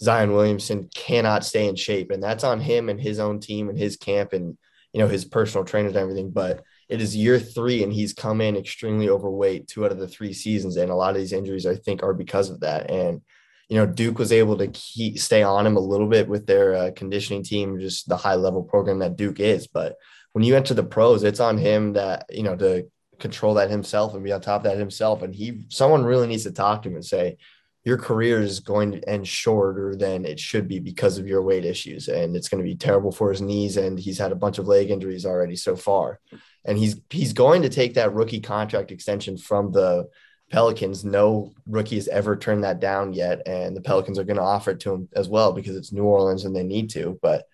[0.00, 2.10] Zion Williamson, cannot stay in shape.
[2.10, 4.58] And that's on him and his own team and his camp and
[4.92, 6.30] you know his personal trainers and everything.
[6.30, 10.08] But it is year three, and he's come in extremely overweight two out of the
[10.08, 10.76] three seasons.
[10.76, 12.90] And a lot of these injuries, I think, are because of that.
[12.90, 13.20] And
[13.68, 16.74] you know, Duke was able to keep stay on him a little bit with their
[16.74, 19.66] uh, conditioning team, just the high level program that Duke is.
[19.66, 19.96] But
[20.32, 22.86] when you enter the pros, it's on him that you know to
[23.18, 25.22] control that himself and be on top of that himself.
[25.22, 27.36] And he, someone really needs to talk to him and say,
[27.84, 31.64] your career is going to end shorter than it should be because of your weight
[31.64, 33.76] issues, and it's going to be terrible for his knees.
[33.76, 36.20] And he's had a bunch of leg injuries already so far,
[36.64, 40.08] and he's he's going to take that rookie contract extension from the
[40.50, 41.04] Pelicans.
[41.04, 44.70] No rookie has ever turned that down yet, and the Pelicans are going to offer
[44.70, 47.18] it to him as well because it's New Orleans and they need to.
[47.22, 47.46] But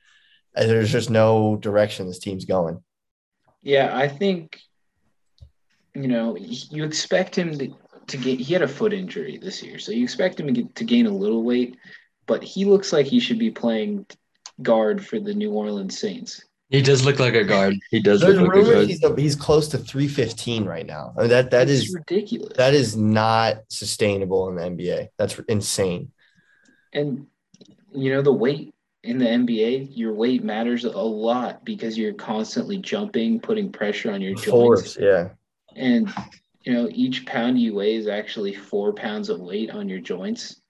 [0.57, 2.83] uh, there's just no direction this team's going.
[3.63, 4.61] Yeah, I think
[5.95, 7.75] you know you expect him to,
[8.09, 8.41] to get.
[8.41, 11.07] He had a foot injury this year, so you expect him to get to gain
[11.07, 11.77] a little weight,
[12.27, 14.07] but he looks like he should be playing
[14.63, 16.45] guard for the New Orleans Saints.
[16.75, 17.75] He does look like a guard.
[17.91, 18.89] He does There's look like a rumors guard.
[18.89, 21.15] he's, he's close to 315 right now.
[21.17, 22.57] I mean, that that It's is ridiculous.
[22.57, 25.09] that is not sustainable in the NBA.
[25.19, 26.11] That's insane.
[26.93, 27.27] And
[27.93, 32.79] you know the weight in the NBA, your weight matters a lot because you're constantly
[32.79, 34.47] jumping, putting pressure on your joints.
[34.47, 35.31] Force, yeah.
[35.77, 36.13] And
[36.63, 40.63] you know, each pound you weigh is actually four pounds of weight on your joints.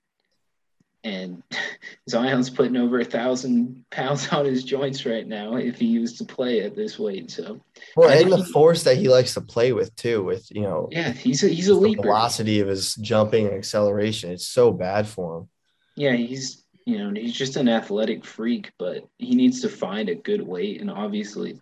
[1.05, 1.43] And
[2.09, 6.25] Zion's putting over a thousand pounds on his joints right now if he used to
[6.25, 7.31] play at this weight.
[7.31, 7.61] So
[7.97, 10.89] Well, and the think- force that he likes to play with too, with you know
[10.91, 12.03] yeah, he's a he's a the leaper.
[12.03, 14.31] velocity of his jumping and acceleration.
[14.33, 15.49] It's so bad for him.
[15.97, 20.15] Yeah, he's you know he's just an athletic freak, but he needs to find a
[20.15, 20.81] good weight.
[20.81, 21.61] And obviously,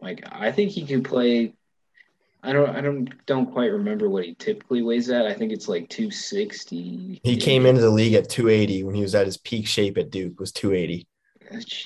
[0.00, 1.54] like I think he could play.
[2.42, 5.26] I don't I don't don't quite remember what he typically weighs at.
[5.26, 7.20] I think it's like two sixty.
[7.22, 10.10] He came into the league at 280 when he was at his peak shape at
[10.10, 11.06] Duke was 280.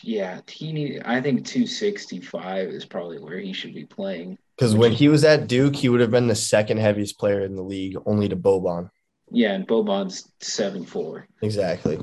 [0.02, 1.02] Yeah, he need.
[1.04, 4.38] I think two sixty five is probably where he should be playing.
[4.56, 7.56] Because when he was at Duke, he would have been the second heaviest player in
[7.56, 8.90] the league, only to Boban.
[9.30, 11.98] Yeah, and Boban's seven four Exactly.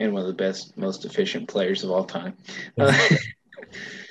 [0.00, 2.36] and one of the best, most efficient players of all time.
[2.78, 2.96] Uh,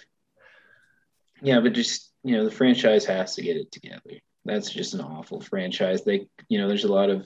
[1.42, 4.20] yeah, but just you know, the franchise has to get it together.
[4.46, 6.04] That's just an awful franchise.
[6.04, 7.26] They, you know, there's a lot of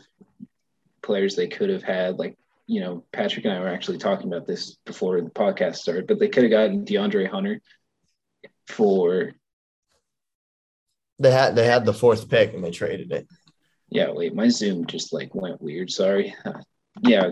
[1.01, 2.17] players they could have had.
[2.19, 6.07] Like, you know, Patrick and I were actually talking about this before the podcast started,
[6.07, 7.61] but they could have gotten DeAndre Hunter
[8.67, 9.33] for
[11.19, 13.27] They had they had the fourth pick and they traded it.
[13.89, 14.11] yeah.
[14.11, 15.89] Wait, my Zoom just like went weird.
[15.91, 16.35] Sorry.
[17.03, 17.29] Yeah,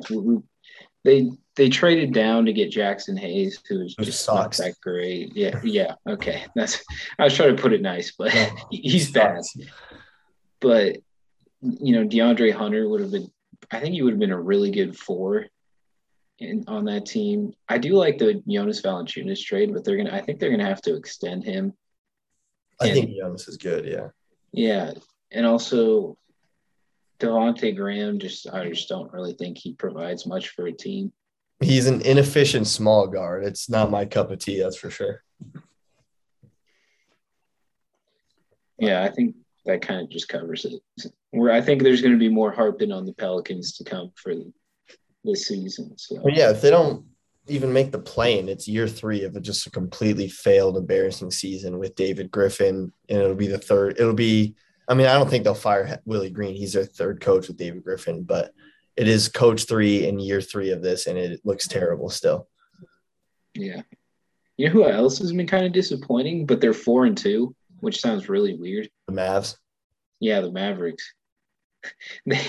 [1.04, 4.58] they they traded down to get Jaxson Hayes, who was just not sucks.
[4.58, 5.36] that great.
[5.36, 5.96] Yeah, yeah.
[6.08, 6.84] Okay, that's.
[7.18, 9.42] I was trying to put it nice, but No, he's bad.
[10.60, 10.98] but
[11.62, 13.32] you know, DeAndre Hunter would have been.
[13.72, 15.46] I think he would have been a really good four
[16.40, 17.54] in on that team.
[17.70, 20.14] I do like the Jonas Valanciunas trade, but they're gonna.
[20.14, 21.74] I think they're gonna have to extend him.
[22.82, 23.86] I And- think Jonas is good.
[23.86, 24.10] Yeah.
[24.52, 24.94] Yeah,
[25.32, 26.18] and also
[27.20, 28.20] Devonte Graham.
[28.20, 31.12] Just I just don't really think he provides much for a team.
[31.66, 33.44] He's an inefficient small guard.
[33.44, 35.24] It's not my cup of tea, that's for sure.
[38.78, 41.12] Yeah, I think that kind of just covers it.
[41.32, 44.34] Where I think there's going to be more harping on the Pelicans to come for
[45.24, 45.98] this season.
[45.98, 47.06] So But yeah, if they don't
[47.48, 51.80] even make the plane, it's year three of a, just a completely failed, embarrassing season
[51.80, 54.00] with David Griffin, and it'll be the third.
[54.00, 54.56] It'll be.
[54.88, 56.56] I mean, I don't think they'll fire Willie Green.
[56.56, 58.54] He's their third coach with David Griffin, but
[58.98, 62.48] it is coach three in year three of this, and it looks terrible still.
[63.54, 63.82] yeah,
[64.58, 68.00] you know who else has been kind of disappointing, but they're four and two, which
[68.00, 68.90] sounds really weird.
[69.08, 69.58] The Mavs.
[70.20, 71.14] Yeah, the Mavericks.
[72.26, 72.42] They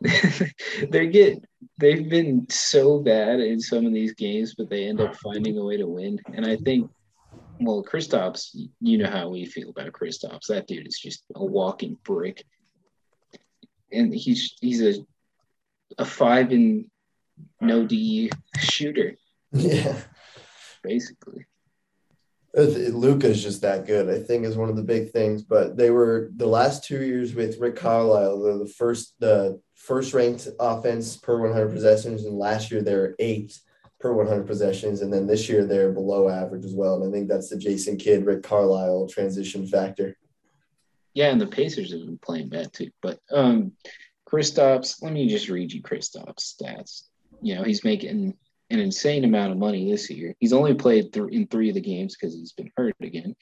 [0.90, 1.44] they're get
[1.78, 5.64] they've been so bad in some of these games, but they end up finding a
[5.64, 6.20] way to win.
[6.32, 6.88] And I think,
[7.58, 10.46] well, Kristaps, you know how we feel about Kristaps.
[10.46, 12.44] That dude is just a walking brick,
[13.90, 15.04] and he's he's a
[15.98, 16.86] a five and
[17.60, 19.16] no D shooter
[19.52, 19.96] Yeah.
[20.82, 21.46] basically.
[22.56, 25.42] Luka's just that good, I think, is one of the big things.
[25.42, 30.14] But they were the last two years with Rick Carlisle, they're the first the first
[30.14, 33.60] ranked offense per 100 possessions, and last year they're eighth
[33.98, 37.02] per 100 possessions, and then this year they're below average as well.
[37.02, 40.16] And I think that's the Jason Kidd, Rick Carlisle transition factor.
[41.12, 42.90] Yeah, and the Pacers have been playing bad too.
[43.02, 43.72] But um
[44.34, 47.02] Kristaps, let me just read you Kristaps stats.
[47.40, 48.34] You know, he's making
[48.70, 50.34] an insane amount of money this year.
[50.40, 53.36] He's only played th- in three of the games because he's been hurt again.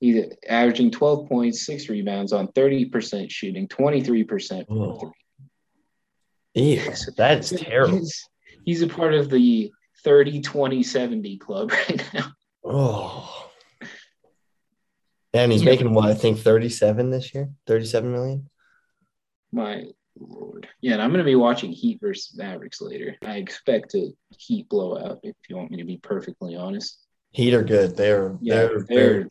[0.00, 5.10] He's averaging 12 points, six rebounds on 30% shooting, 23% from three.
[6.54, 7.98] Ew, that's terrible.
[7.98, 8.24] He's,
[8.64, 9.70] he's a part of the
[10.04, 12.32] 30, 20, 70 club right now.
[12.64, 13.50] Oh.
[15.34, 15.70] And he's Yeah.
[15.70, 18.48] making what I think 37 this year, 37 million.
[19.52, 19.84] My
[20.20, 20.68] lord.
[20.80, 23.16] Yeah, and I'm going to be watching Heat versus Mavericks later.
[23.24, 26.98] I expect a Heat blowout, if you want me to be perfectly honest.
[27.32, 27.96] Heat are good.
[27.96, 29.28] They're Yeah, they're, they're- they're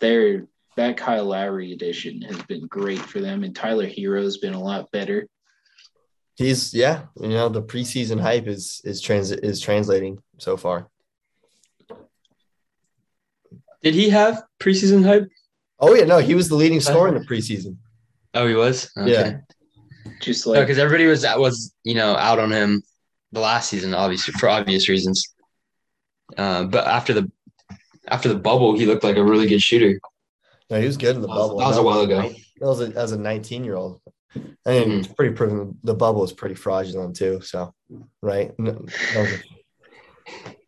[0.00, 0.46] They're,
[0.76, 4.90] that Kyle Lowry addition has been great for them, and Tyler Herro's been a lot
[4.90, 5.28] better.
[6.36, 10.88] he's yeah, you know, the preseason hype is is trans is translating so far.
[13.82, 15.28] Did he have preseason hype?
[15.78, 17.76] Oh yeah, no, he was the leading scorer in the preseason.
[18.34, 18.90] Oh, he was.
[18.96, 19.38] Yeah.
[20.22, 22.82] Just No, like, because everybody was was you know out on him
[23.32, 25.34] the last season, obviously for obvious reasons.
[26.38, 27.30] Uh, but after the
[28.08, 30.00] after the bubble, he looked like a really good shooter.
[30.70, 31.58] No, he was good in the That was- bubble.
[31.58, 32.22] that was a while ago.
[32.60, 34.00] That was a, as a 19 year old.
[34.34, 34.38] I
[34.70, 34.98] mean, Mhm.
[35.00, 35.76] it's pretty proven.
[35.82, 37.40] The bubble is pretty fraudulent too.
[37.42, 37.74] So,
[38.22, 38.56] right?
[38.58, 38.86] No,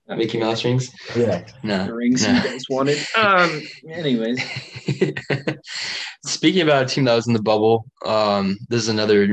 [0.08, 0.90] no, Mickey Mouse rings.
[1.16, 1.44] yeah.
[1.62, 1.86] the No.
[1.88, 2.98] rings you guys wanted.
[3.16, 4.40] Um, anyways,
[6.26, 9.28] Speaking about a team that was in the bubble, um, this is another.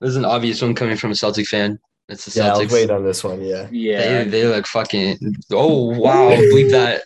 [0.00, 1.78] This is an obvious one coming from a Celtic fan.
[2.08, 2.72] It's the Yeah, I was Celtics.
[2.72, 3.40] waiting on this one.
[3.42, 3.68] Yeah.
[3.70, 5.18] yeah, They, they look fucking.
[5.52, 6.28] Oh wow!
[6.36, 7.02] Believe that.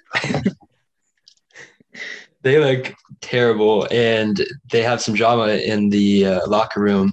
[2.43, 7.13] they look terrible, and they have some drama in the uh, locker room.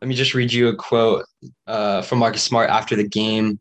[0.00, 1.24] Let me just read you a quote
[1.66, 3.58] uh, from Marcus Smart after the game.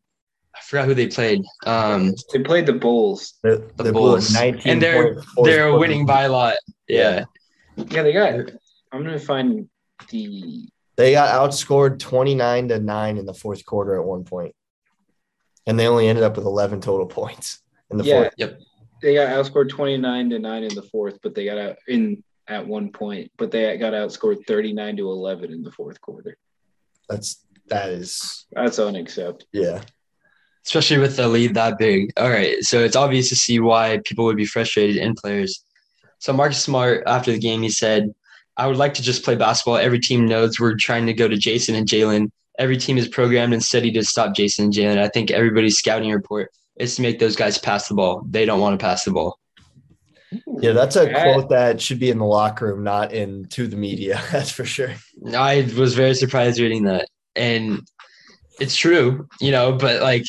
[0.73, 1.43] I forgot who they played.
[1.67, 3.35] Um, they played the Bulls.
[3.43, 4.33] The, The the Bulls.
[4.33, 5.77] Bulls, And they're- they're quarter.
[5.77, 6.55] winning by a lot.
[6.87, 7.25] Yeah.
[7.75, 8.33] Yeah, they got.
[8.91, 9.69] I'm gonna find
[10.09, 10.67] the.
[10.95, 14.25] They got outscored 29 to 9 in the fourth quarter at one.
[15.67, 18.53] And they only ended up with 11 total points in the Yeah, fourth.
[19.03, 22.65] they got outscored 29 to 9 in the fourth but they got out in at
[22.67, 26.37] one point but they got outscored 39 to 11 in the fourth quarter
[27.09, 29.81] That's that is that's unacceptable yeah.
[30.65, 32.11] Especially with the lead that big.
[32.17, 35.63] All right, so it's obvious to see why people would be frustrated in players.
[36.19, 38.13] So Marcus Smart after the game, he said,
[38.55, 39.75] "I would like to just play basketball.
[39.77, 42.31] Every team knows we're trying to go to Jayson and Jalen.
[42.59, 44.99] Every team is programmed and studied to stop Jayson and Jalen.
[44.99, 48.23] I think everybody's scouting report is to make those guys pass the ball.
[48.29, 49.37] They don't want to pass the ball.
[50.61, 53.67] Yeah, that's a That- quote that should be in the locker room, not in to
[53.67, 54.19] the media.
[54.31, 54.91] That's for sure.
[55.35, 57.07] I was very surprised reading that.
[57.35, 57.81] and
[58.59, 59.73] it's true, you know.
[59.73, 60.23] But like,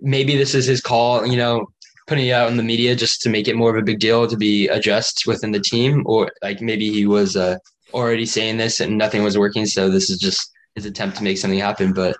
[0.00, 1.66] maybe this is his call, you know,
[2.06, 4.26] putting it out in the media just to make it more of a big deal
[4.26, 7.56] to be addressed within the team, or like maybe he was uh,
[7.94, 11.38] already saying this and nothing was working, so this is just his attempt to make
[11.38, 11.92] something happen.
[11.92, 12.16] But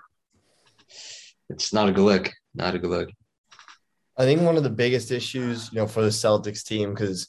[1.49, 2.31] it's not a good look.
[2.55, 3.09] Not a good look.
[4.17, 7.27] I think one of the biggest issues, you know, for the Celtics team, because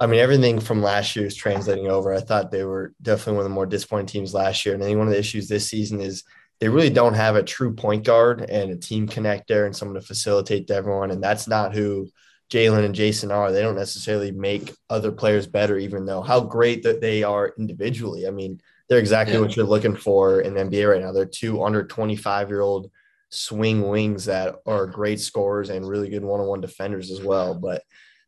[0.00, 2.12] I mean, everything from last year is translating over.
[2.12, 4.74] I thought they were definitely one of the more disappointing teams last year.
[4.74, 6.24] And I think one of the issues this season is
[6.60, 10.06] they really don't have a true point guard and a team connector and someone to
[10.06, 11.10] facilitate to everyone.
[11.10, 12.08] And that's not who
[12.50, 13.52] Jaylen and Jayson are.
[13.52, 18.26] They don't necessarily make other players better, even though how great that they are individually.
[18.26, 19.40] I mean, they're exactly yeah.
[19.40, 21.12] what you're looking for in the NBA right now.
[21.12, 22.90] They're two under 25 year old
[23.30, 27.54] swing wings that are great scorers and really good one-on-one defenders as well.
[27.54, 27.82] But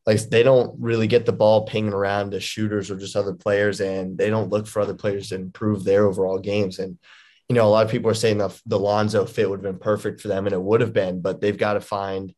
[0.05, 3.81] like they don't really get the ball pinging around to shooters or just other players,
[3.81, 6.79] and they don't look for other players to improve their overall games.
[6.79, 6.99] And
[7.49, 9.81] you know, a lot of people are saying the the Lonzo fit would have been
[9.81, 12.35] perfect for them, and it would have been, but they've got to find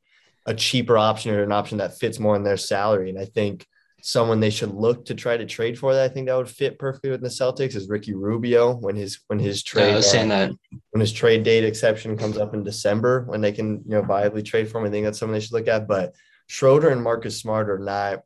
[0.46, 3.10] a cheaper option or an option that fits more in their salary.
[3.10, 3.66] And I think
[4.02, 6.78] someone they should look to try to trade for that I think that would fit
[6.78, 10.46] perfectly with the Celtics is Ricky Rubio when his when his trade was saying uh,
[10.46, 10.52] that
[10.90, 14.44] when his trade date exception comes up in December when they can you know viably
[14.44, 14.86] trade for him.
[14.86, 15.86] I think that's something they should look at.
[15.86, 16.14] But
[16.46, 18.20] Schroeder and Marcus Smart are not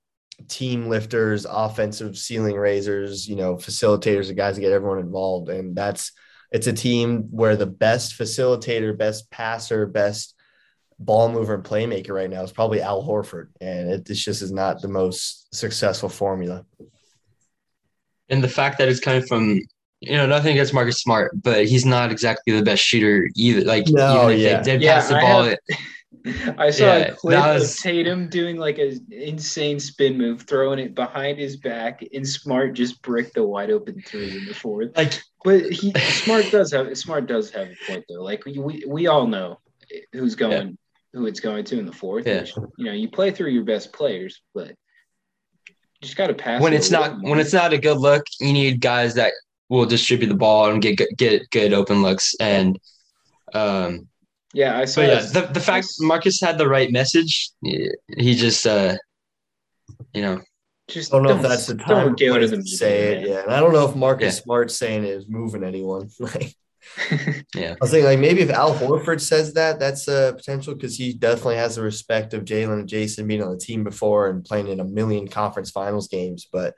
[0.49, 5.49] team lifters, offensive ceiling raisers, you know, facilitators, the guys that get everyone involved.
[5.49, 6.13] And that's
[6.55, 10.37] it's a team where the best facilitator, best passer, best
[11.01, 14.53] ball mover and playmaker right now is probably Al Horford, and it this just is
[14.53, 16.65] not the most successful formula.
[18.29, 19.61] And the fact that it's coming from
[19.99, 23.65] you know nothing against Marcus Smart, but he's not exactly the best shooter either.
[23.65, 25.43] Like no, yeah, they, they yeah, pass the ball.
[25.43, 25.59] Have,
[26.59, 30.79] I saw yeah, a clip was, of Tatum doing like an insane spin move, throwing
[30.79, 34.97] it behind his back, and Smart just bricked the wide open three in the fourth.
[34.97, 38.23] Like, but he Smart does have Smart does have a point though.
[38.23, 39.61] Like we we, all know
[40.13, 40.79] who's going
[41.13, 42.27] who it's going to in the fourth.
[42.27, 42.45] Yeah.
[42.77, 44.69] you know, you play through your best players, but
[45.69, 46.61] you just got to pass.
[46.61, 49.33] When it's not when it's not a good look, you need guys that
[49.69, 52.35] will distribute the ball and get get good open looks.
[52.41, 52.79] And
[53.55, 54.09] um,
[54.55, 55.03] yeah, I saw.
[55.03, 58.97] yeah, the the fact Marcus had the right message, he just uh,
[60.13, 60.41] you know.
[60.87, 63.29] Just I don't know don't, if that's the time to say it.
[63.29, 64.43] Yeah, and I don't know if Marcus yeah.
[64.43, 66.11] Smart saying it is moving anyone.
[66.19, 66.55] like
[67.55, 67.73] yeah.
[67.73, 71.13] I was thinking like maybe if Al Horford says that, that's a potential because he
[71.13, 74.69] definitely has the respect of Jaylen and Jayson being on the team before and playing
[74.69, 76.47] in a million conference finals games.
[76.51, 76.75] But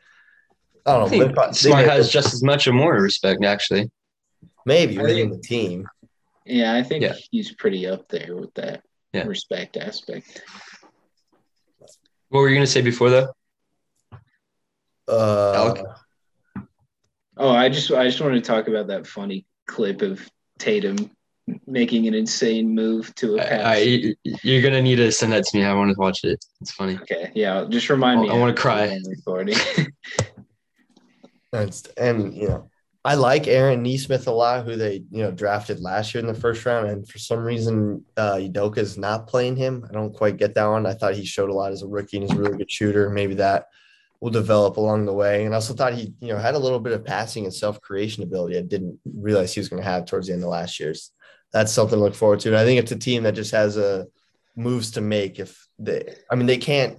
[0.84, 1.42] I don't know.
[1.42, 3.90] I Smart has just as much or more respect, actually.
[4.64, 5.86] Maybe within the team.
[6.46, 7.14] Yeah, I think yeah.
[7.30, 8.82] he's pretty up there with that
[9.12, 9.24] yeah.
[9.24, 10.42] respect aspect.
[12.28, 13.28] What were you gonna say before though?
[15.08, 15.84] Uh, Alec?
[17.36, 20.28] Oh, I just I just wanted to talk about that funny clip of
[20.58, 21.10] Tatum
[21.66, 23.62] making an insane move to a pass.
[23.64, 25.64] I, you're gonna need to send that to me.
[25.64, 26.44] I want to watch it.
[26.60, 26.98] It's funny.
[27.02, 28.30] Okay, yeah, just remind me.
[28.30, 28.98] I want to cry.
[29.08, 29.58] Recording.
[31.52, 32.70] and, and you know,
[33.06, 36.34] I like Aaron Nesmith a lot, who they you know drafted last year in the
[36.34, 39.86] first round, and for some reason, uh, Udoka is not playing him.
[39.88, 40.86] I don't quite get that one.
[40.86, 43.08] I thought he showed a lot as a rookie and he's a really good shooter.
[43.08, 43.66] Maybe that
[44.18, 45.44] will develop along the way.
[45.44, 47.80] And I also thought he, you know, had a little bit of passing and self
[47.80, 48.58] creation ability.
[48.58, 51.12] I didn't realize he was going to have towards the end of last year's.
[51.52, 52.48] That's something to look forward to.
[52.48, 54.04] And I think it's a team that just has a uh,
[54.56, 55.38] moves to make.
[55.38, 56.98] If they, I mean, they can't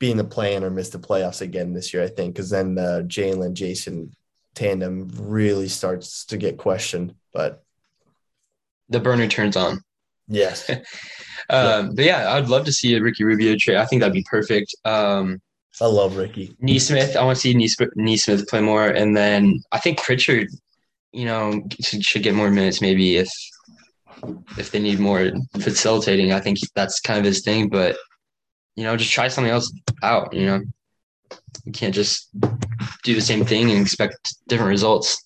[0.00, 2.02] be in the plan or miss the playoffs again this year.
[2.02, 4.10] I think because then the Jaylen Jayson
[4.56, 7.14] tandem really starts to get questioned.
[7.32, 7.62] But
[8.88, 9.80] the burner turns on.
[10.26, 10.68] Yes.
[11.50, 13.76] um, but yeah, I'd love to see a Ricky Rubio trade.
[13.76, 14.74] I think that'd be perfect.
[14.84, 15.40] Um,
[15.80, 16.56] I love Ricky.
[16.58, 17.54] Nesmith, I want to see
[17.96, 20.48] Nesmith play more, and then I think Pritchard,
[21.12, 23.28] you know, should, should get more minutes maybe if
[24.56, 26.32] if they need more facilitating.
[26.32, 27.98] I think that's kind of his thing, but
[28.74, 29.70] you know, just try something else
[30.02, 30.32] out.
[30.32, 30.60] You know,
[31.64, 32.30] you can't just
[33.04, 35.24] do the same thing and expect different results.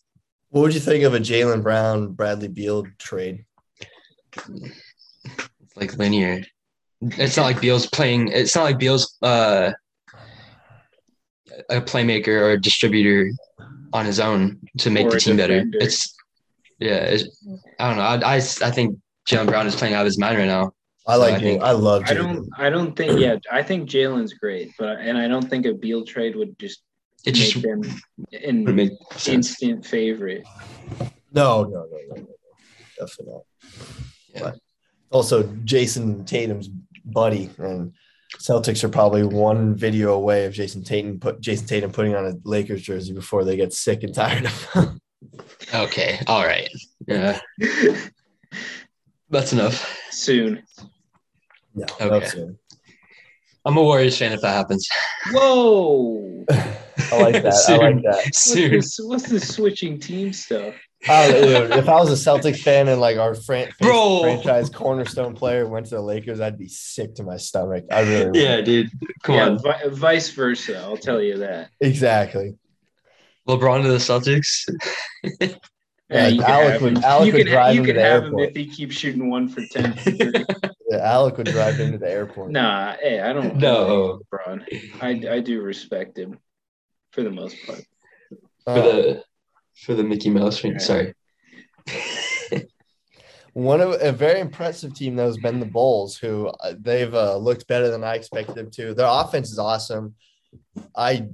[0.51, 3.45] What would you think of a Jaylen Brown Bradley Beal trade?
[4.37, 6.43] It's like linear.
[7.01, 8.29] It's not like Beal's playing.
[8.29, 9.73] It's not like Beal's uh,
[11.69, 13.31] a playmaker or a distributor
[13.93, 15.65] on his own to make or the team better.
[15.75, 16.15] It's
[16.79, 17.45] yeah, it's,
[17.79, 18.27] I don't know.
[18.27, 20.73] I, I, I think Jaylen Brown is playing out of his mind right now.
[21.07, 21.31] I like.
[21.31, 22.05] So I, think, I love.
[22.05, 22.11] Jaylen.
[22.11, 22.49] I don't.
[22.59, 23.21] I don't think.
[23.21, 26.83] Yeah, I think Jaylen's great, but and I don't think a Beal trade would just
[27.25, 27.83] it make just them
[28.33, 30.47] an instant favorite.
[31.33, 32.27] No, no, no, no, no,
[32.99, 33.45] definitely not.
[34.35, 34.41] Yeah.
[34.43, 34.59] But
[35.11, 36.69] also, Jayson Tatum's
[37.05, 37.93] buddy and
[38.39, 42.35] Celtics are probably one video away of Jayson Tatum put Jayson Tatum putting on a
[42.45, 45.01] Lakers jersey before they get sick and tired of
[45.75, 46.21] Okay.
[46.27, 46.69] All right.
[47.07, 47.39] Yeah,
[49.31, 49.99] that's enough.
[50.11, 50.63] Soon.
[51.75, 52.51] Yeah, Okay.
[53.65, 53.71] That's it.
[53.71, 54.89] I'm a Warriors fan if that happens.
[55.33, 56.45] Whoa.
[57.13, 57.65] I like that.
[57.69, 58.17] I like that.
[58.25, 58.71] What's Soon.
[58.73, 60.75] this, what's this switching team stuff?
[61.03, 64.21] Dude, if I was a Celtics fan and like our fran- Bro.
[64.21, 67.85] franchise cornerstone player went to the Lakers, I'd be sick to my stomach.
[67.91, 68.37] I really would.
[68.37, 68.91] Yeah, dude.
[69.23, 69.59] Come yeah, on.
[69.63, 70.79] vi- vice versa.
[70.79, 71.71] I'll tell you that.
[71.81, 72.59] exactly.
[73.49, 74.69] LeBron to the Celtics.
[76.11, 77.05] Yeah, you can Alec have would- him.
[77.05, 78.97] Alec you would can, drive you him can to the have him if he keeps
[78.97, 79.97] shooting one for ten.
[80.93, 82.51] Yeah, Alec would drive into the airport.
[82.51, 83.55] nah, hey, I don't.
[83.59, 84.21] No.
[84.35, 84.65] LeBron.
[85.01, 86.37] I I do respect him
[87.13, 87.85] for the most part.
[88.65, 89.23] for Uh, the
[89.85, 90.81] for the Mickey Mouse ring.
[90.81, 91.15] Sorry.
[93.53, 97.37] One of a very impressive team though has been the Bulls, who uh, they've uh,
[97.37, 98.93] looked better than I expected them to.
[98.95, 100.15] Their offense is awesome.
[100.97, 101.27] I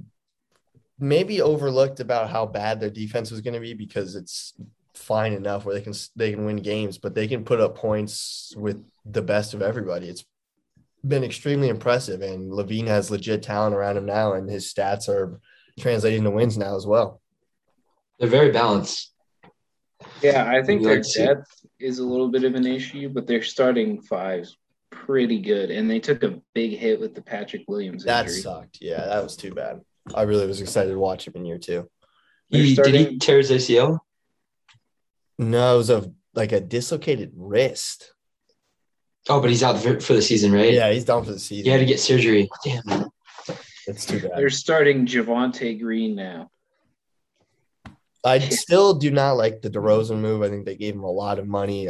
[0.99, 4.53] maybe overlooked about how bad their defense was going to be because it's
[4.93, 8.53] fine enough where they can they can win games, but they can put up points
[8.57, 10.09] with the best of everybody.
[10.09, 10.25] It's
[11.07, 15.39] been extremely impressive, and LaVine has legit talent around him now, and his stats are
[15.79, 17.21] translating to wins now as well.
[18.19, 19.13] They're very balanced.
[20.21, 23.27] Yeah, I think their like to depth is a little bit of an issue, but
[23.27, 24.57] their starting fives
[24.89, 28.79] pretty good, and they took a big hit with the Patrick Williams That sucked.
[28.81, 29.81] Yeah, that was too bad.
[30.15, 31.89] I really was excited to watch him in year two.
[32.49, 33.99] They're He, did he starting- tear his ACL?
[35.37, 38.13] No, it was a like a dislocated wrist.
[39.29, 40.73] Oh, but he's out for for the season, right?
[40.73, 41.65] Yeah, he's down for the season.
[41.65, 42.49] He had to get surgery.
[42.63, 43.09] Damn.
[43.87, 44.31] It's too bad.
[44.35, 46.49] They're starting Javonte Green now.
[48.25, 50.41] I still do not like the DeRozan move.
[50.41, 51.87] I think they gave him a lot of money,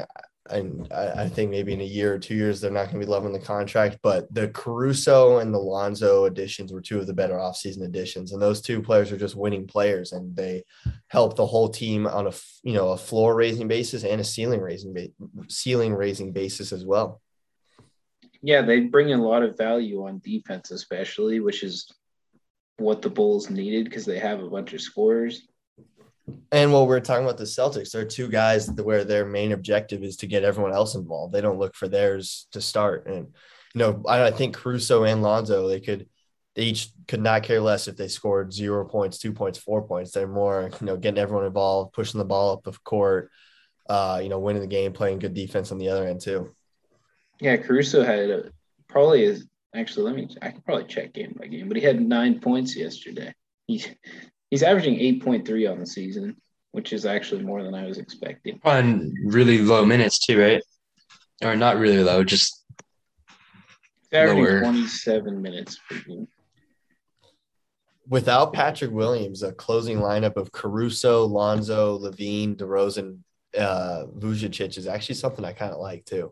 [0.50, 3.06] and I, I think maybe in a year or two years they're not going to
[3.06, 3.98] be loving the contract.
[4.02, 8.42] But the Caruso and the Lonzo additions were two of the better offseason additions, and
[8.42, 10.64] those two players are just winning players, and they
[11.08, 12.34] help the whole team on a
[12.64, 15.14] you know a floor raising basis and a ceiling raising
[15.48, 17.22] ceiling raising basis as well.
[18.42, 21.92] Yeah, they bring a lot of value on defense, especially, which is
[22.78, 25.48] what the Bulls needed because they have a bunch of scorers.
[26.52, 30.04] And while we're talking about the Celtics, there are two guys where their main objective
[30.04, 31.34] is to get everyone else involved.
[31.34, 33.08] They don't look for theirs to start.
[33.08, 33.28] And
[33.74, 36.08] you know, I, I think Caruso and Lonzo, they could
[36.56, 40.12] they each could not care less if they scored zero points, two points, four points.
[40.12, 43.30] They're more, you know, getting everyone involved, pushing the ball up the court,
[43.88, 46.56] uh, you know, winning the game, playing good defense on the other end too.
[47.40, 48.52] Yeah, Caruso had a,
[48.90, 50.06] probably is actually.
[50.06, 50.36] Let me.
[50.42, 53.34] I can probably check game by game, but he had nine points yesterday.
[53.68, 53.88] He's
[54.50, 56.36] he's averaging eight point three on the season,
[56.72, 58.60] which is actually more than I was expecting.
[58.64, 60.64] On really low minutes too, right?
[61.44, 62.64] Or not really low, just
[64.10, 64.60] He's averaging Lower.
[64.62, 66.28] twenty seven minutes per game.
[68.10, 73.20] Without Patrick Williams, a closing lineup of Caruso, Lonzo, LaVine, DeRozan,
[73.58, 76.32] uh, Vucevic is actually something I kind of like too.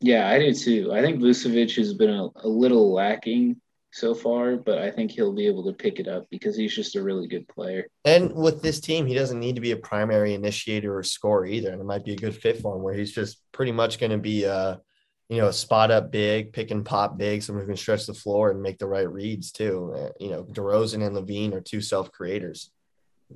[0.00, 0.94] Yeah, I do too.
[0.94, 3.60] I think Vucevic has been a, a little lacking
[3.92, 6.96] so far, but I think he'll be able to pick it up because he's just
[6.96, 7.86] a really good player.
[8.04, 11.72] And with this team, he doesn't need to be a primary initiator or scorer either.
[11.72, 14.12] And it might be a good fit for him where he's just pretty much going
[14.12, 14.80] to be a,
[15.28, 18.14] you know, a spot up big, pick and pop big, someone who can stretch the
[18.14, 19.92] floor and make the right reads too.
[19.96, 22.70] Uh, you know, DeRozan and LaVine are two self creators.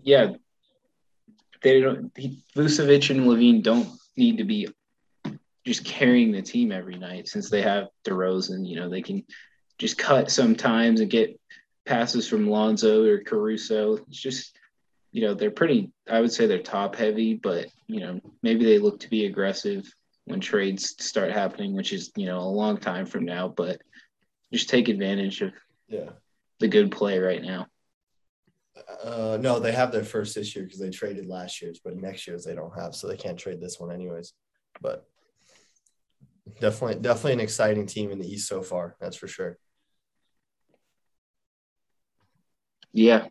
[0.03, 0.35] Yeah,
[1.63, 2.13] they don't.
[2.17, 4.69] He, Vucevic and LaVine don't need to be
[5.65, 8.69] just carrying the team every night since they have DeRozan.
[8.69, 9.25] You know, they can
[9.79, 11.39] just cut sometimes and get
[11.85, 13.97] passes from Lonzo or Caruso.
[14.09, 14.57] It's just,
[15.13, 15.91] you know, they're pretty.
[16.11, 19.93] I would say they're top heavy, but you know, maybe they look to be aggressive
[20.25, 23.49] when trades start happening, which is you know a long time from now.
[23.49, 23.81] But
[24.53, 25.53] just take advantage of
[25.89, 26.11] Yeah.
[26.61, 27.67] the good play right now.
[29.03, 32.27] Uh, no, they have their first this year because they traded last year's, but next
[32.27, 34.33] year's they don't have, so they can't trade this one anyways.
[34.81, 35.07] But
[36.61, 38.97] definitely, definitely an exciting team in the East so far.
[39.01, 39.59] That's for sure.
[42.95, 43.27] Yeah.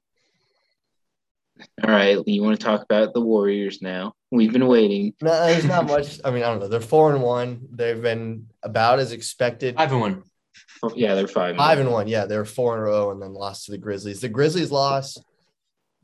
[1.81, 2.17] All right.
[2.27, 4.13] You want to talk about the Warriors now?
[4.29, 5.13] We've been waiting.
[5.21, 6.19] No, there's not much.
[6.25, 6.67] I mean, I don't know.
[6.67, 7.67] They're four and one.
[7.71, 9.77] They've been about as expected.
[9.77, 10.23] five and one.
[10.83, 11.55] Oh, yeah, they're five.
[11.55, 12.09] Five and one.
[12.09, 14.19] Yeah, they're four in a row and then lost to the Grizzlies.
[14.19, 15.17] The Grizzlies loss,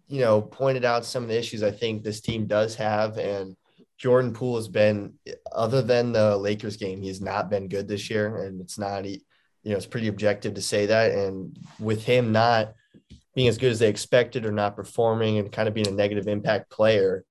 [0.08, 3.18] you know, pointed out some of the issues I think this team does have.
[3.18, 3.58] And
[3.98, 5.16] Jordan Poole has been,
[5.52, 8.38] other than the Lakers game, he's not been good this year.
[8.46, 9.20] And it's not, you
[9.66, 11.12] know, it's pretty objective to say that.
[11.12, 12.74] And with him not
[13.36, 16.28] being as good as they expected or not performing and kind of being a negative
[16.28, 17.24] impact player,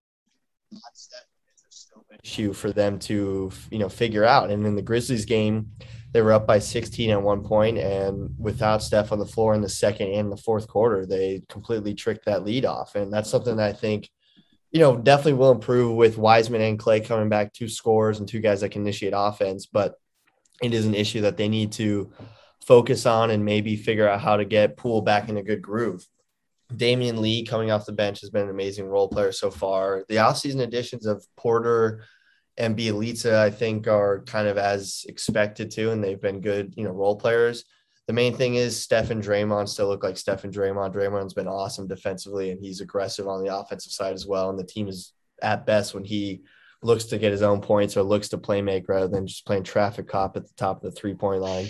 [2.24, 4.51] issue for them to you know figure out.
[4.51, 5.70] And in the Grizzlies game,
[6.12, 9.61] they were up by 16 at one point, and without Steph on the floor in
[9.61, 12.94] the second and the fourth quarter, they completely tricked that lead off.
[12.94, 14.09] And that's something that I think
[14.70, 18.40] you know, definitely will improve with Wiseman and Klay coming back, two scores and two
[18.40, 19.66] guys that can initiate offense.
[19.66, 19.94] But
[20.62, 22.12] it is an issue that they need to
[22.67, 26.07] focus on and maybe figure out how to get Poole back in a good groove.
[26.73, 30.05] Damion Lee coming off the bench has been an amazing role player so far.
[30.09, 32.05] The offseason additions of Porter
[32.59, 36.85] and Bjelica, I think, are kind of as expected to, and they've been good, you
[36.85, 37.65] know, role players.
[38.07, 40.95] The main thing is Steph and Draymond still look like Steph and Draymond.
[40.95, 44.51] Draymond's been awesome defensively, and he's aggressive on the offensive side as well.
[44.51, 46.43] And the team is at best when he
[46.83, 49.65] looks to get his own points or looks to play make rather than just playing
[49.65, 51.69] traffic cop at the top of the three point line.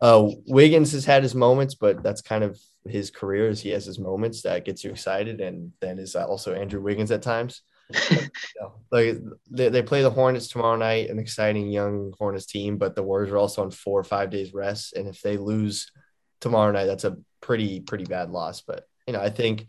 [0.00, 3.48] Uh, Wiggins has had his moments, but that's kind of his career.
[3.48, 7.10] Is he has his moments that gets you excited, and then is also Andrew Wiggins
[7.10, 7.62] at times.
[8.92, 9.16] like
[9.50, 13.30] they, they play the Hornets tomorrow night, an exciting young Hornets team, but the Warriors
[13.30, 15.90] are also on four or five days rest, and if they lose
[16.40, 18.60] tomorrow night, that's a pretty pretty bad loss.
[18.60, 19.66] But you know, I think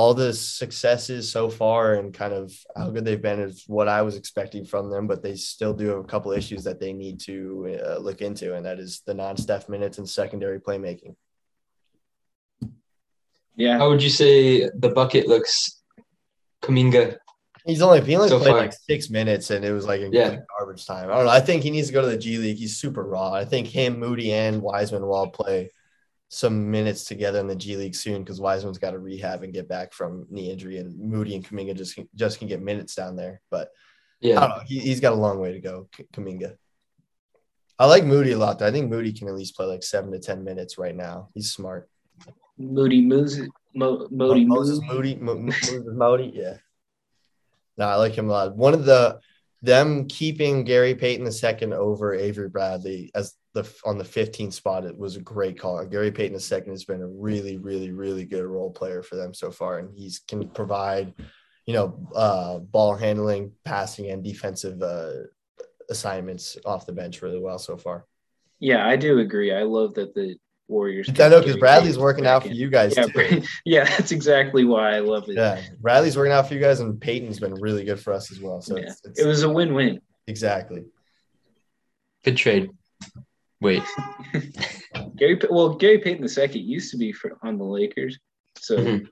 [0.00, 4.00] all the successes so far and kind of how good they've been is what I
[4.00, 7.20] was expecting from them, but they still do have a couple issues that they need
[7.28, 7.34] to
[7.86, 11.16] uh, look into, and that is the non-Steph minutes and secondary playmaking.
[13.56, 13.76] Yeah.
[13.76, 15.82] How would you say the bucket looks?
[16.62, 17.18] Kuminga.
[17.66, 18.60] He's only he only So played far.
[18.60, 20.36] like six minutes, and it was like Yeah.
[20.58, 21.10] garbage time.
[21.10, 21.30] I don't know.
[21.30, 22.56] I think he needs to go to the G League.
[22.56, 23.32] He's super raw.
[23.34, 25.72] I think him, Moody, and Wiseman will all play
[26.32, 29.68] some minutes together in the G League soon because Wiseman's got to rehab and get
[29.68, 33.16] back from knee injury, and Moody and Kuminga just can, just can get minutes down
[33.16, 33.40] there.
[33.50, 33.70] But
[34.20, 34.38] Yeah.
[34.38, 34.60] know.
[34.64, 36.56] He, he's got a long way to go, Kuminga.
[37.80, 38.58] I like Moody a lot.
[38.60, 38.66] Though.
[38.66, 41.30] I think Moody can at least play like seven to ten minutes right now.
[41.34, 41.88] He's smart.
[42.56, 45.16] Moody Moses, Mo, Modi Moses Moody.
[45.16, 46.58] Moody, Mo- Mo- Moses Moody, yeah.
[47.76, 48.54] No, I like him a lot.
[48.54, 49.18] One of the
[49.62, 54.84] them keeping Gary Payton the second over Avery Bradley as the on the 15th spot.
[54.84, 55.84] It was a great call.
[55.84, 59.34] Gary Payton the second has been a really, really, really good role player for them
[59.34, 61.12] so far, and he's can provide,
[61.66, 65.12] you know, uh, ball handling, passing, and defensive uh,
[65.90, 68.06] assignments off the bench really well so far.
[68.60, 69.52] Yeah, I do agree.
[69.52, 70.36] I love that the
[70.70, 71.08] Warriors.
[71.10, 72.54] I know because Bradley's working back out for in.
[72.54, 73.42] you guys Yeah, too.
[73.64, 75.36] Yeah, that's exactly why I love it.
[75.36, 78.40] Yeah, Bradley's working out for you guys, and Payton's been really good for us as
[78.40, 78.60] well.
[78.62, 78.84] So Yeah.
[78.84, 80.00] it's, it's It was a win-win.
[80.26, 80.84] exactly.
[82.24, 82.70] Good trade.
[83.60, 83.82] Wait.
[85.16, 88.18] Gary, well, Gary Payton II used to be for, on the Lakers,
[88.58, 89.06] so Mhm.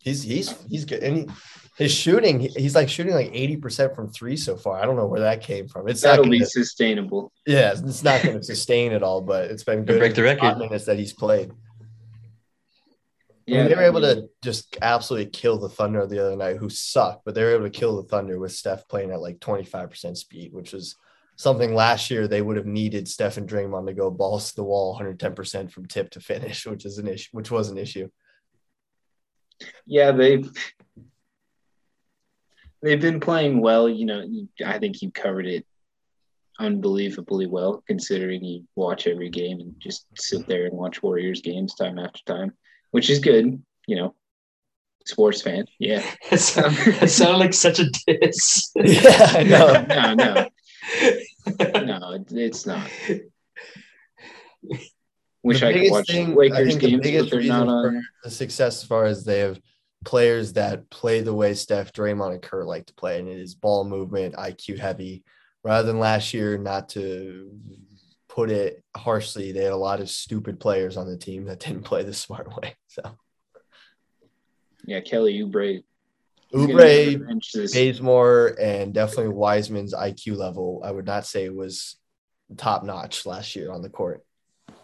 [0.00, 1.28] He's he's he's good, and he,
[1.76, 4.80] his shooting, he's like shooting like eighty percent from three so far.
[4.80, 5.88] I don't know where that came from.
[5.88, 7.32] It's not that'll gonna, be sustainable.
[7.46, 9.98] yeah, it's not going to sustain at all, but it's been good.
[9.98, 10.58] break the record.
[10.58, 11.50] minutes that he's played.
[13.46, 17.24] Yeah, they were able to just absolutely kill the Thunder the other night, who sucked,
[17.24, 19.90] but they were able to kill the Thunder with Steph playing at like twenty five
[19.90, 20.96] percent speed, which was
[21.36, 24.64] something last year they would have needed Steph and Draymond to go balls to the
[24.64, 27.68] wall, one hundred ten percent from tip to finish, which is an issue, which was
[27.68, 28.08] an issue.
[29.86, 30.44] Yeah, they
[32.84, 33.88] they've been playing well.
[33.88, 34.24] You know,
[34.64, 35.66] I think you covered it
[36.60, 41.74] unbelievably well, considering you watch every game and just sit there and watch Warriors games
[41.74, 42.52] time after time,
[42.92, 43.60] which is good.
[43.86, 44.14] You know,
[45.06, 45.66] sports fan.
[45.78, 46.02] Yeah.
[46.30, 48.70] It sounded, it sounded like such a diss.
[48.76, 50.46] Yeah, I know.
[51.60, 52.88] No, no, no, it's not.
[55.42, 57.92] Wish I could watch thing- I Lakers the games, but biggest they're reason not on.
[57.94, 59.60] for the success as far as they have
[60.04, 63.54] players that play the way Steph, Draymond, and Kerr like to play, and it is
[63.54, 65.24] ball movement, IQ heavy.
[65.62, 67.50] Rather than last year, not to
[68.28, 71.84] put it harshly, they had a lot of stupid players on the team that didn't
[71.84, 72.74] play the smart way.
[72.88, 73.02] So
[74.86, 75.82] Yeah, Kelly Oubre.
[76.52, 81.96] Oubre, Bazemore, and definitely Wiseman's IQ level, I would not say was
[82.56, 84.22] top notch last year on the court.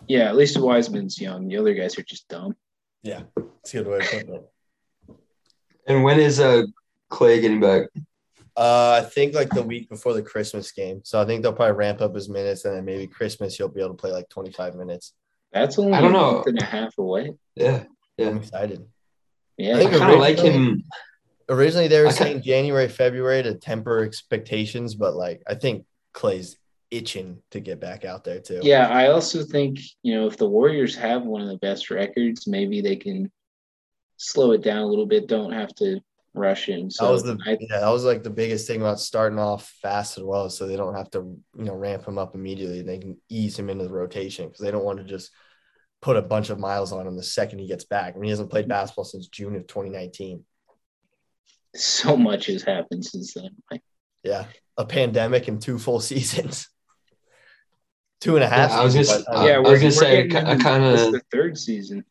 [0.09, 1.47] Yeah, at least Wiseman's young.
[1.47, 2.57] The other guys are just dumb.
[3.03, 3.23] Yeah,
[3.61, 4.51] it's a good way to put it.
[5.87, 6.63] And when is uh
[7.11, 7.89] Klay getting back?
[8.57, 11.01] Uh, I think like the week before the Christmas game.
[11.05, 13.81] So I think they'll probably ramp up his minutes, and then maybe Christmas he'll be
[13.81, 15.15] able to play like 25 minutes.
[15.53, 16.33] That's only I don't a know.
[16.33, 17.33] month and a half away.
[17.55, 17.85] Yeah.
[18.17, 18.29] yeah.
[18.29, 18.87] I'm excited.
[19.57, 20.85] Yeah, I I think kind of like him.
[21.49, 26.57] Originally they were I saying January, February to temper expectations, but like I think Klay's
[26.91, 28.61] itching to get back out there too.
[28.63, 28.89] yeah.
[28.89, 32.81] I also think you know if the Warriors have one of the best records, maybe
[32.81, 33.31] they can
[34.21, 35.27] slow it down a little bit.
[35.27, 36.01] Don't have to
[36.35, 36.91] rush in.
[36.91, 39.69] So that was the I, yeah, that was like the biggest thing about starting off
[39.83, 41.19] fast as well, so they don't have to
[41.57, 42.83] you know ramp him up immediately.
[42.83, 45.31] They can ease him into the rotation because they don't want to just
[46.03, 48.15] put a bunch of miles on him the second he gets back.
[48.15, 50.45] I mean, he hasn't played basketball since June of 2019.
[51.75, 53.51] so much has happened since then.
[53.71, 53.83] Like,
[54.23, 54.47] Yeah,
[54.77, 56.69] a pandemic and two full seasons.
[58.21, 58.71] Two and a half.
[58.71, 60.27] Yeah, I was gonna seasons say- by the Uh, yeah, I we're, was gonna say,
[60.29, 62.05] getting kinda- the third season.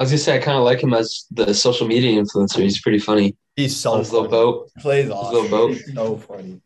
[0.00, 2.62] I was gonna say I kind of like him as the social media influencer.
[2.62, 3.36] He's pretty funny.
[3.54, 4.42] He's so on his little funny.
[4.42, 4.70] boat.
[4.78, 5.34] Plays His awesome.
[5.34, 5.76] little boat.
[5.94, 6.60] So funny.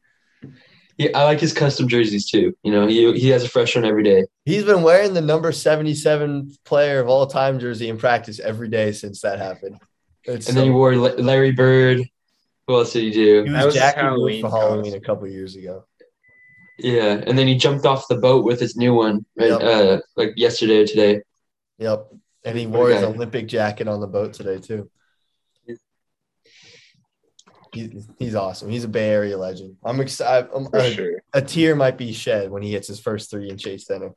[0.97, 2.57] Yeah, I like his custom jerseys too.
[2.63, 4.25] You know, he he has a fresh one every day.
[4.45, 8.93] He's been wearing the number 77 player of all time jersey in practice every day
[8.93, 9.81] since that happened.
[10.23, 12.03] It's And then he wore La- Larry Bird.
[12.69, 13.43] Who else did he do?
[13.43, 15.03] he was was his Jackie Halloween for Halloween costume.
[15.03, 15.85] a couple years ago.
[16.79, 19.51] Yeah, and then he jumped off the boat with his new one, right?
[19.51, 19.61] Yep.
[19.63, 21.21] Uh, like yesterday or today.
[21.79, 22.07] Yep.
[22.45, 24.91] And he wore his Olympic jacket on the boat today too.
[27.73, 28.71] He's, he's awesome.
[28.71, 29.77] He's a Bay Area legend.
[29.85, 30.49] I'm excited.
[30.55, 31.23] I'm, for a, sure.
[31.33, 34.13] a tear might be shed when he hits his first three in Chase Center.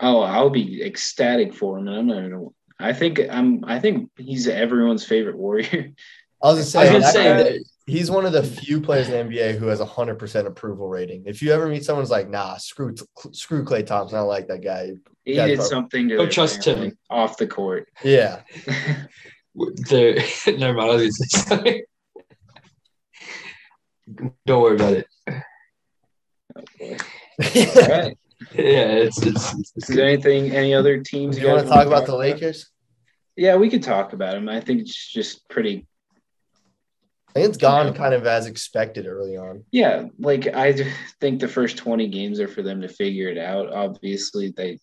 [0.00, 2.52] Oh, I'll be ecstatic for him, I'm not.
[2.78, 3.64] I think I'm.
[3.64, 5.92] I think he's everyone's favorite warrior.
[6.42, 8.42] I was just I was saying, gonna that say guy- that he's one of the
[8.42, 11.24] few players in the NBA who has a hundred percent approval rating.
[11.26, 12.94] If you ever meet someone who's like, "Nah, screw
[13.32, 14.92] screw Klay Thompson," I don't like that guy.
[15.24, 16.96] He Yeah, did something to Don't trust him.
[17.10, 17.88] off the court.
[18.04, 18.42] Yeah,
[19.56, 20.90] the never mind.
[20.90, 21.82] I was gonna say something.
[24.46, 25.06] Don't worry about it.
[26.56, 28.16] All right.
[28.54, 29.52] Yeah, it's it's.
[29.58, 30.52] it's, Is there anything?
[30.52, 31.36] Any other teams?
[31.36, 32.14] Do you want to talk about the?
[32.16, 32.70] Lakers?
[33.36, 34.48] Yeah, we could talk about them.
[34.48, 35.86] I think it's just pretty.
[37.30, 39.64] I think it's gone kind of as expected early on.
[39.70, 40.74] Yeah, like I
[41.20, 43.72] think the first twenty games are for them to figure it out.
[43.72, 44.78] Obviously, they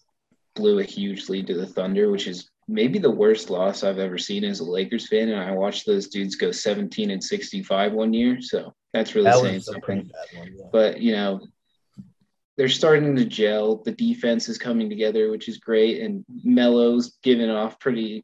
[0.55, 4.17] blew a huge lead to the Thunder, which is maybe the worst loss I've ever
[4.17, 5.29] seen as a Lakers fan.
[5.29, 9.39] And I watched those dudes go seventeen and sixty-five one year, so that's really That
[9.41, 10.03] saying something.
[10.03, 10.53] bad one.
[10.57, 10.65] yeah.
[10.71, 11.41] but you know
[12.57, 17.49] they're starting to gel the defense is coming together which is great and Melo's giving
[17.49, 18.23] off pretty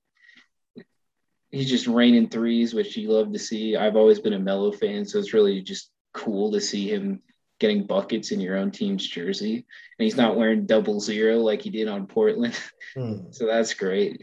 [1.52, 3.76] he's just raining threes which you love to see.
[3.76, 7.22] I've always been a Melo fan so it's really just cool to see him
[7.60, 9.56] getting buckets in your own team's jersey.
[9.56, 12.58] And he's not wearing double zero like he did on portland.
[12.94, 13.32] Hmm.
[13.32, 14.22] so that's great.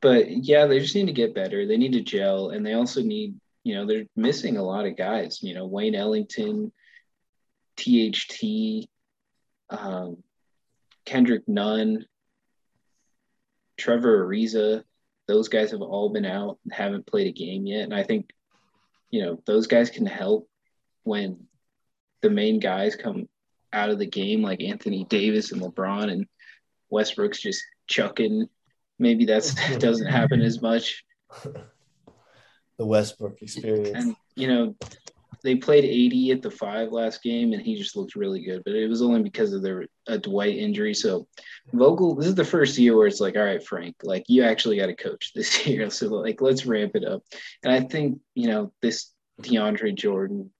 [0.00, 1.66] But yeah they just need to get better.
[1.66, 3.34] They need to gel and they also need
[3.64, 5.42] you know they're missing a lot of guys.
[5.42, 6.72] You know wayne ellington
[7.76, 8.88] tht
[9.70, 10.22] um,
[11.04, 12.06] kendrick nunn
[13.76, 14.82] trevor ariza
[15.28, 17.84] those guys have all been out and haven't played a game yet.
[17.84, 18.30] And i think
[19.10, 20.48] you know those guys can help
[21.04, 21.46] when
[22.20, 23.28] the main guys come
[23.72, 26.26] out of the game like anthony davis and lebron and
[26.90, 28.48] westbrook's just chucking.
[28.98, 31.04] Maybe that's doesn't happen as much.
[32.76, 33.90] The Westbrook experience.
[34.04, 34.76] and you know
[35.42, 38.74] they played AD at the five last game and he just looked really good but
[38.74, 40.94] it was only because of their a dwight injury.
[40.94, 41.26] So
[41.72, 44.78] vogel this is the first year where it's like all right frank like you actually
[44.78, 45.90] got to coach this year.
[45.90, 47.22] So like let's ramp it up.
[47.62, 49.12] And i think you know this
[49.42, 50.50] deandre jordan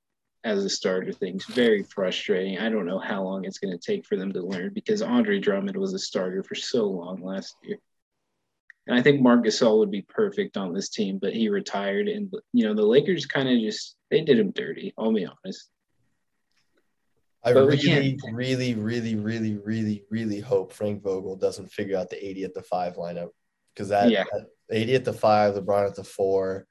[0.45, 2.59] as a starter thing's very frustrating.
[2.59, 5.41] I don't know how long it's going to take for them to learn because andre
[5.41, 7.79] drummond was a starter for so long last year
[8.89, 12.09] and I think Marc Gasol would be perfect on this team, but he retired.
[12.09, 15.69] And, you know, the Lakers kind of just, they did him dirty, I'll be honest.
[17.45, 22.31] I But really, really, really, really, really, really hope Frank Vogel doesn't figure out the
[22.31, 23.29] AD at the five lineup
[23.75, 24.25] because that, Yeah.
[24.33, 26.67] that AD at the five, LeBron at the four,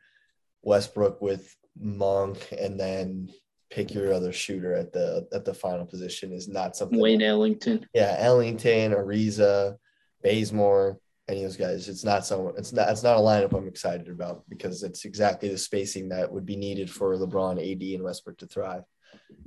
[0.64, 3.30] Westbrook with Monk, and then
[3.70, 7.00] pick your other shooter at the at the final position is not something.
[7.00, 7.86] Wayne Ellington.
[7.94, 9.78] yeah, Ellington, Ariza,
[10.24, 11.00] Bazemore,
[11.30, 11.90] any of those guys.
[11.90, 12.54] It's not someone.
[12.58, 12.90] It's not.
[12.90, 16.56] It's not a lineup I'm excited about because it's exactly the spacing that would be
[16.56, 18.84] needed for LeBron, AD, and Westbrook to thrive.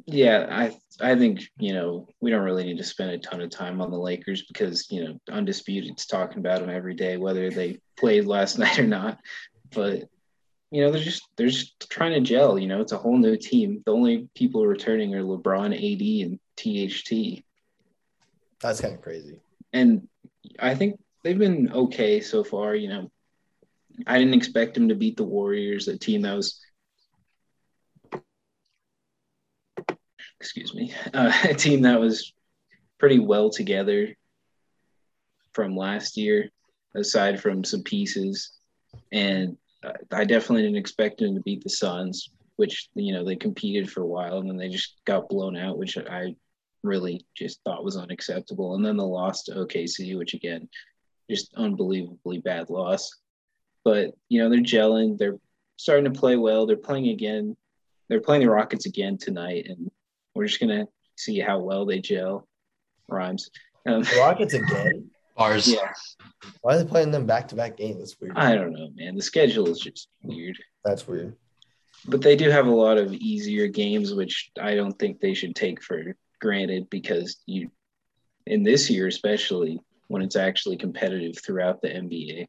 [0.06, 3.50] Yeah, I I think, you know, we don't really need to spend a ton of
[3.50, 7.80] time on the Lakers because, you know, Undisputed's talking about them every day, whether they
[7.98, 9.18] played last night or not.
[9.72, 10.08] But,
[10.70, 12.58] you know, they're just they're just trying to gel.
[12.58, 13.82] You know, it's a whole new team.
[13.86, 17.44] The only people returning are LeBron, AD, and THT.
[18.60, 19.40] That's kind of crazy.
[19.72, 20.06] and
[20.58, 22.74] I think they've been okay so far.
[22.74, 23.10] You know,
[24.06, 26.60] I didn't expect them to beat the Warriors, a team that was,
[30.40, 32.32] excuse me, uh, a team that was
[32.98, 34.14] pretty well together
[35.52, 36.50] from last year,
[36.94, 38.52] aside from some pieces.
[39.12, 43.36] And uh, I definitely didn't expect them to beat the Suns, which you know they
[43.36, 46.34] competed for a while and then they just got blown out, which I
[46.82, 48.74] really just thought was unacceptable.
[48.74, 50.68] And then the loss to OKC, which again,
[51.30, 53.16] just unbelievably bad loss.
[53.84, 55.38] But you know, they're gelling, they're
[55.76, 57.56] starting to play well, they're playing again,
[58.08, 59.90] they're playing the Rockets again tonight, and
[60.34, 62.46] we're just gonna see how well they gel.
[63.08, 63.50] Rhymes.
[63.86, 65.10] Um, The Rockets again.
[65.36, 65.66] Bars.
[65.66, 65.92] yeah,
[66.60, 67.98] Why are they playing them back to back games?
[67.98, 68.36] That's weird.
[68.36, 69.16] I don't know, man.
[69.16, 70.58] The schedule is just weird.
[70.84, 71.34] That's weird.
[72.06, 75.54] But they do have a lot of easier games, which I don't think they should
[75.54, 77.70] take for granted because you,
[78.46, 79.80] in this year especially,
[80.10, 82.46] when it's actually competitive throughout the NBA.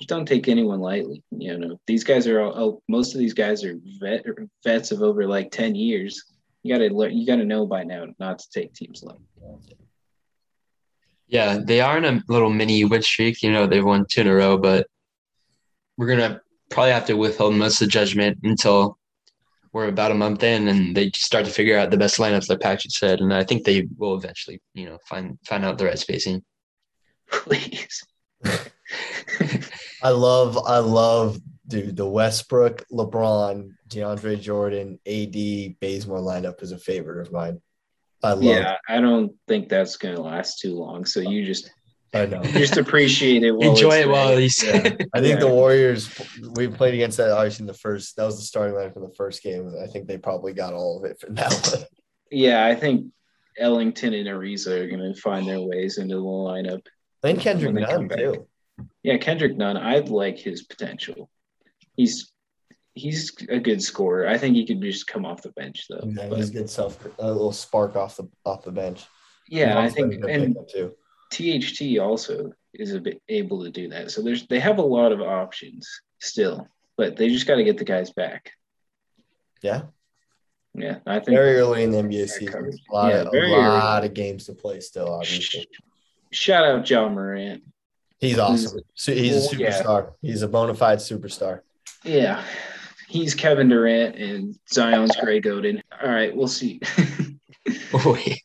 [0.00, 1.22] Just don't take anyone lightly.
[1.30, 4.24] You know, these guys are all, oh, most of these guys are vet,
[4.64, 6.24] vets of over like 10 years.
[6.64, 9.22] You got to learn, you got to know by now not to take teams lightly.
[11.28, 13.44] Yeah, they are in a little mini win streak.
[13.44, 14.88] You know, they've won two in a row, but
[15.96, 16.40] we're gonna
[16.70, 18.98] probably have to withhold most of the judgment until
[19.72, 22.60] we're about a month in and they start to figure out the best lineups, like
[22.60, 23.20] Patrick said.
[23.20, 26.42] And I think they will eventually, you know, find find out the right spacing.
[27.30, 28.04] Please.
[30.02, 36.78] I love, I love, dude, the Westbrook, LeBron, DeAndre Jordan, AD, Bazemore lineup is a
[36.78, 37.60] favorite of mine.
[38.22, 38.42] I love.
[38.42, 41.04] Yeah, I don't think that's going to last too long.
[41.04, 41.70] So you just
[42.14, 42.42] I know.
[42.42, 43.52] just appreciate it.
[43.52, 44.40] While Enjoy it while there.
[44.40, 44.74] he's Yeah.
[45.14, 45.36] I think Yeah.
[45.36, 46.10] the Warriors.
[46.54, 48.16] We played against that obviously in the first.
[48.16, 49.72] That was the starting line for the first game.
[49.82, 51.48] I think they probably got all of it for now.
[52.30, 53.06] Yeah, I think
[53.58, 56.84] Ellington and Ariza are going to find their ways into the lineup.
[57.22, 58.46] And Kendrick Nunn too.
[59.02, 61.30] Yeah, Kendrick Nunn, I like his potential.
[61.96, 62.32] He's
[62.94, 64.28] he's a good scorer.
[64.28, 66.02] I think he could just come off the bench though.
[66.04, 66.98] Yeah, But, he's good self.
[67.18, 69.04] A little spark off the off the bench.
[69.48, 70.92] yeah, I think and too.
[71.30, 74.10] THT also is a bit able to do that.
[74.10, 75.88] So there's they have a lot of options
[76.20, 78.52] still, but they just got to get the guys back.
[79.62, 79.82] Yeah,
[80.74, 82.70] Yeah, I think very early in the NBA season.
[82.90, 85.12] A lot, Yeah, of, a lot of games to play still.
[85.12, 85.68] Obviously,
[86.30, 87.62] shout out Ja Morant.
[88.18, 88.80] he's awesome.
[88.94, 89.82] So he's a Well, yeah.
[89.82, 90.12] superstar.
[90.22, 91.60] He's a bona fide superstar.
[92.04, 92.42] Yeah,
[93.08, 95.80] he's Kevin Durant and Zion's Greg Oden.
[96.02, 96.80] All right, we'll see.
[97.92, 98.42] Oh, Wait.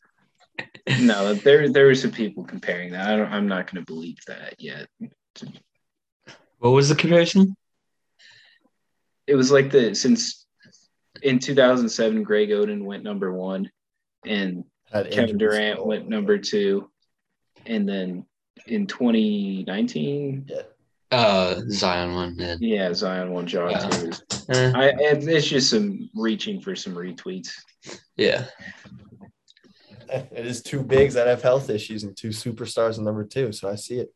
[1.00, 3.08] no, there there were some people comparing that.
[3.08, 3.32] I don't.
[3.32, 4.86] I'm not going to believe that yet.
[6.58, 7.56] What was the comparison?
[9.26, 10.44] It was like the since
[11.22, 13.70] in 2007, Greg Oden went number one,
[14.26, 15.38] and Had Kevin.
[15.38, 16.90] Durant went number two,
[17.66, 18.26] and then
[18.66, 20.48] in 2019,
[21.10, 22.34] Uh, Zion one.
[22.38, 22.56] Yeah.
[22.60, 23.88] yeah, Zion won Ja Yeah.
[23.88, 24.10] too.
[24.50, 27.52] Eh, I it- it's just some reaching for some retweets.
[28.16, 28.46] yeah.
[30.10, 33.52] It is two bigs that have health issues and two superstars in number two.
[33.52, 34.14] So I see it.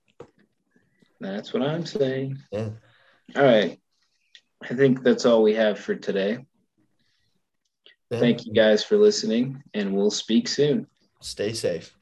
[1.20, 2.38] That's what I'm saying.
[2.52, 2.70] Yeah.
[3.36, 3.80] All right.
[4.62, 6.44] I think that's all we have for today.
[8.10, 8.18] Yeah.
[8.20, 10.86] Thank you guys for listening, and we'll speak soon.
[11.20, 11.94] Stay safe.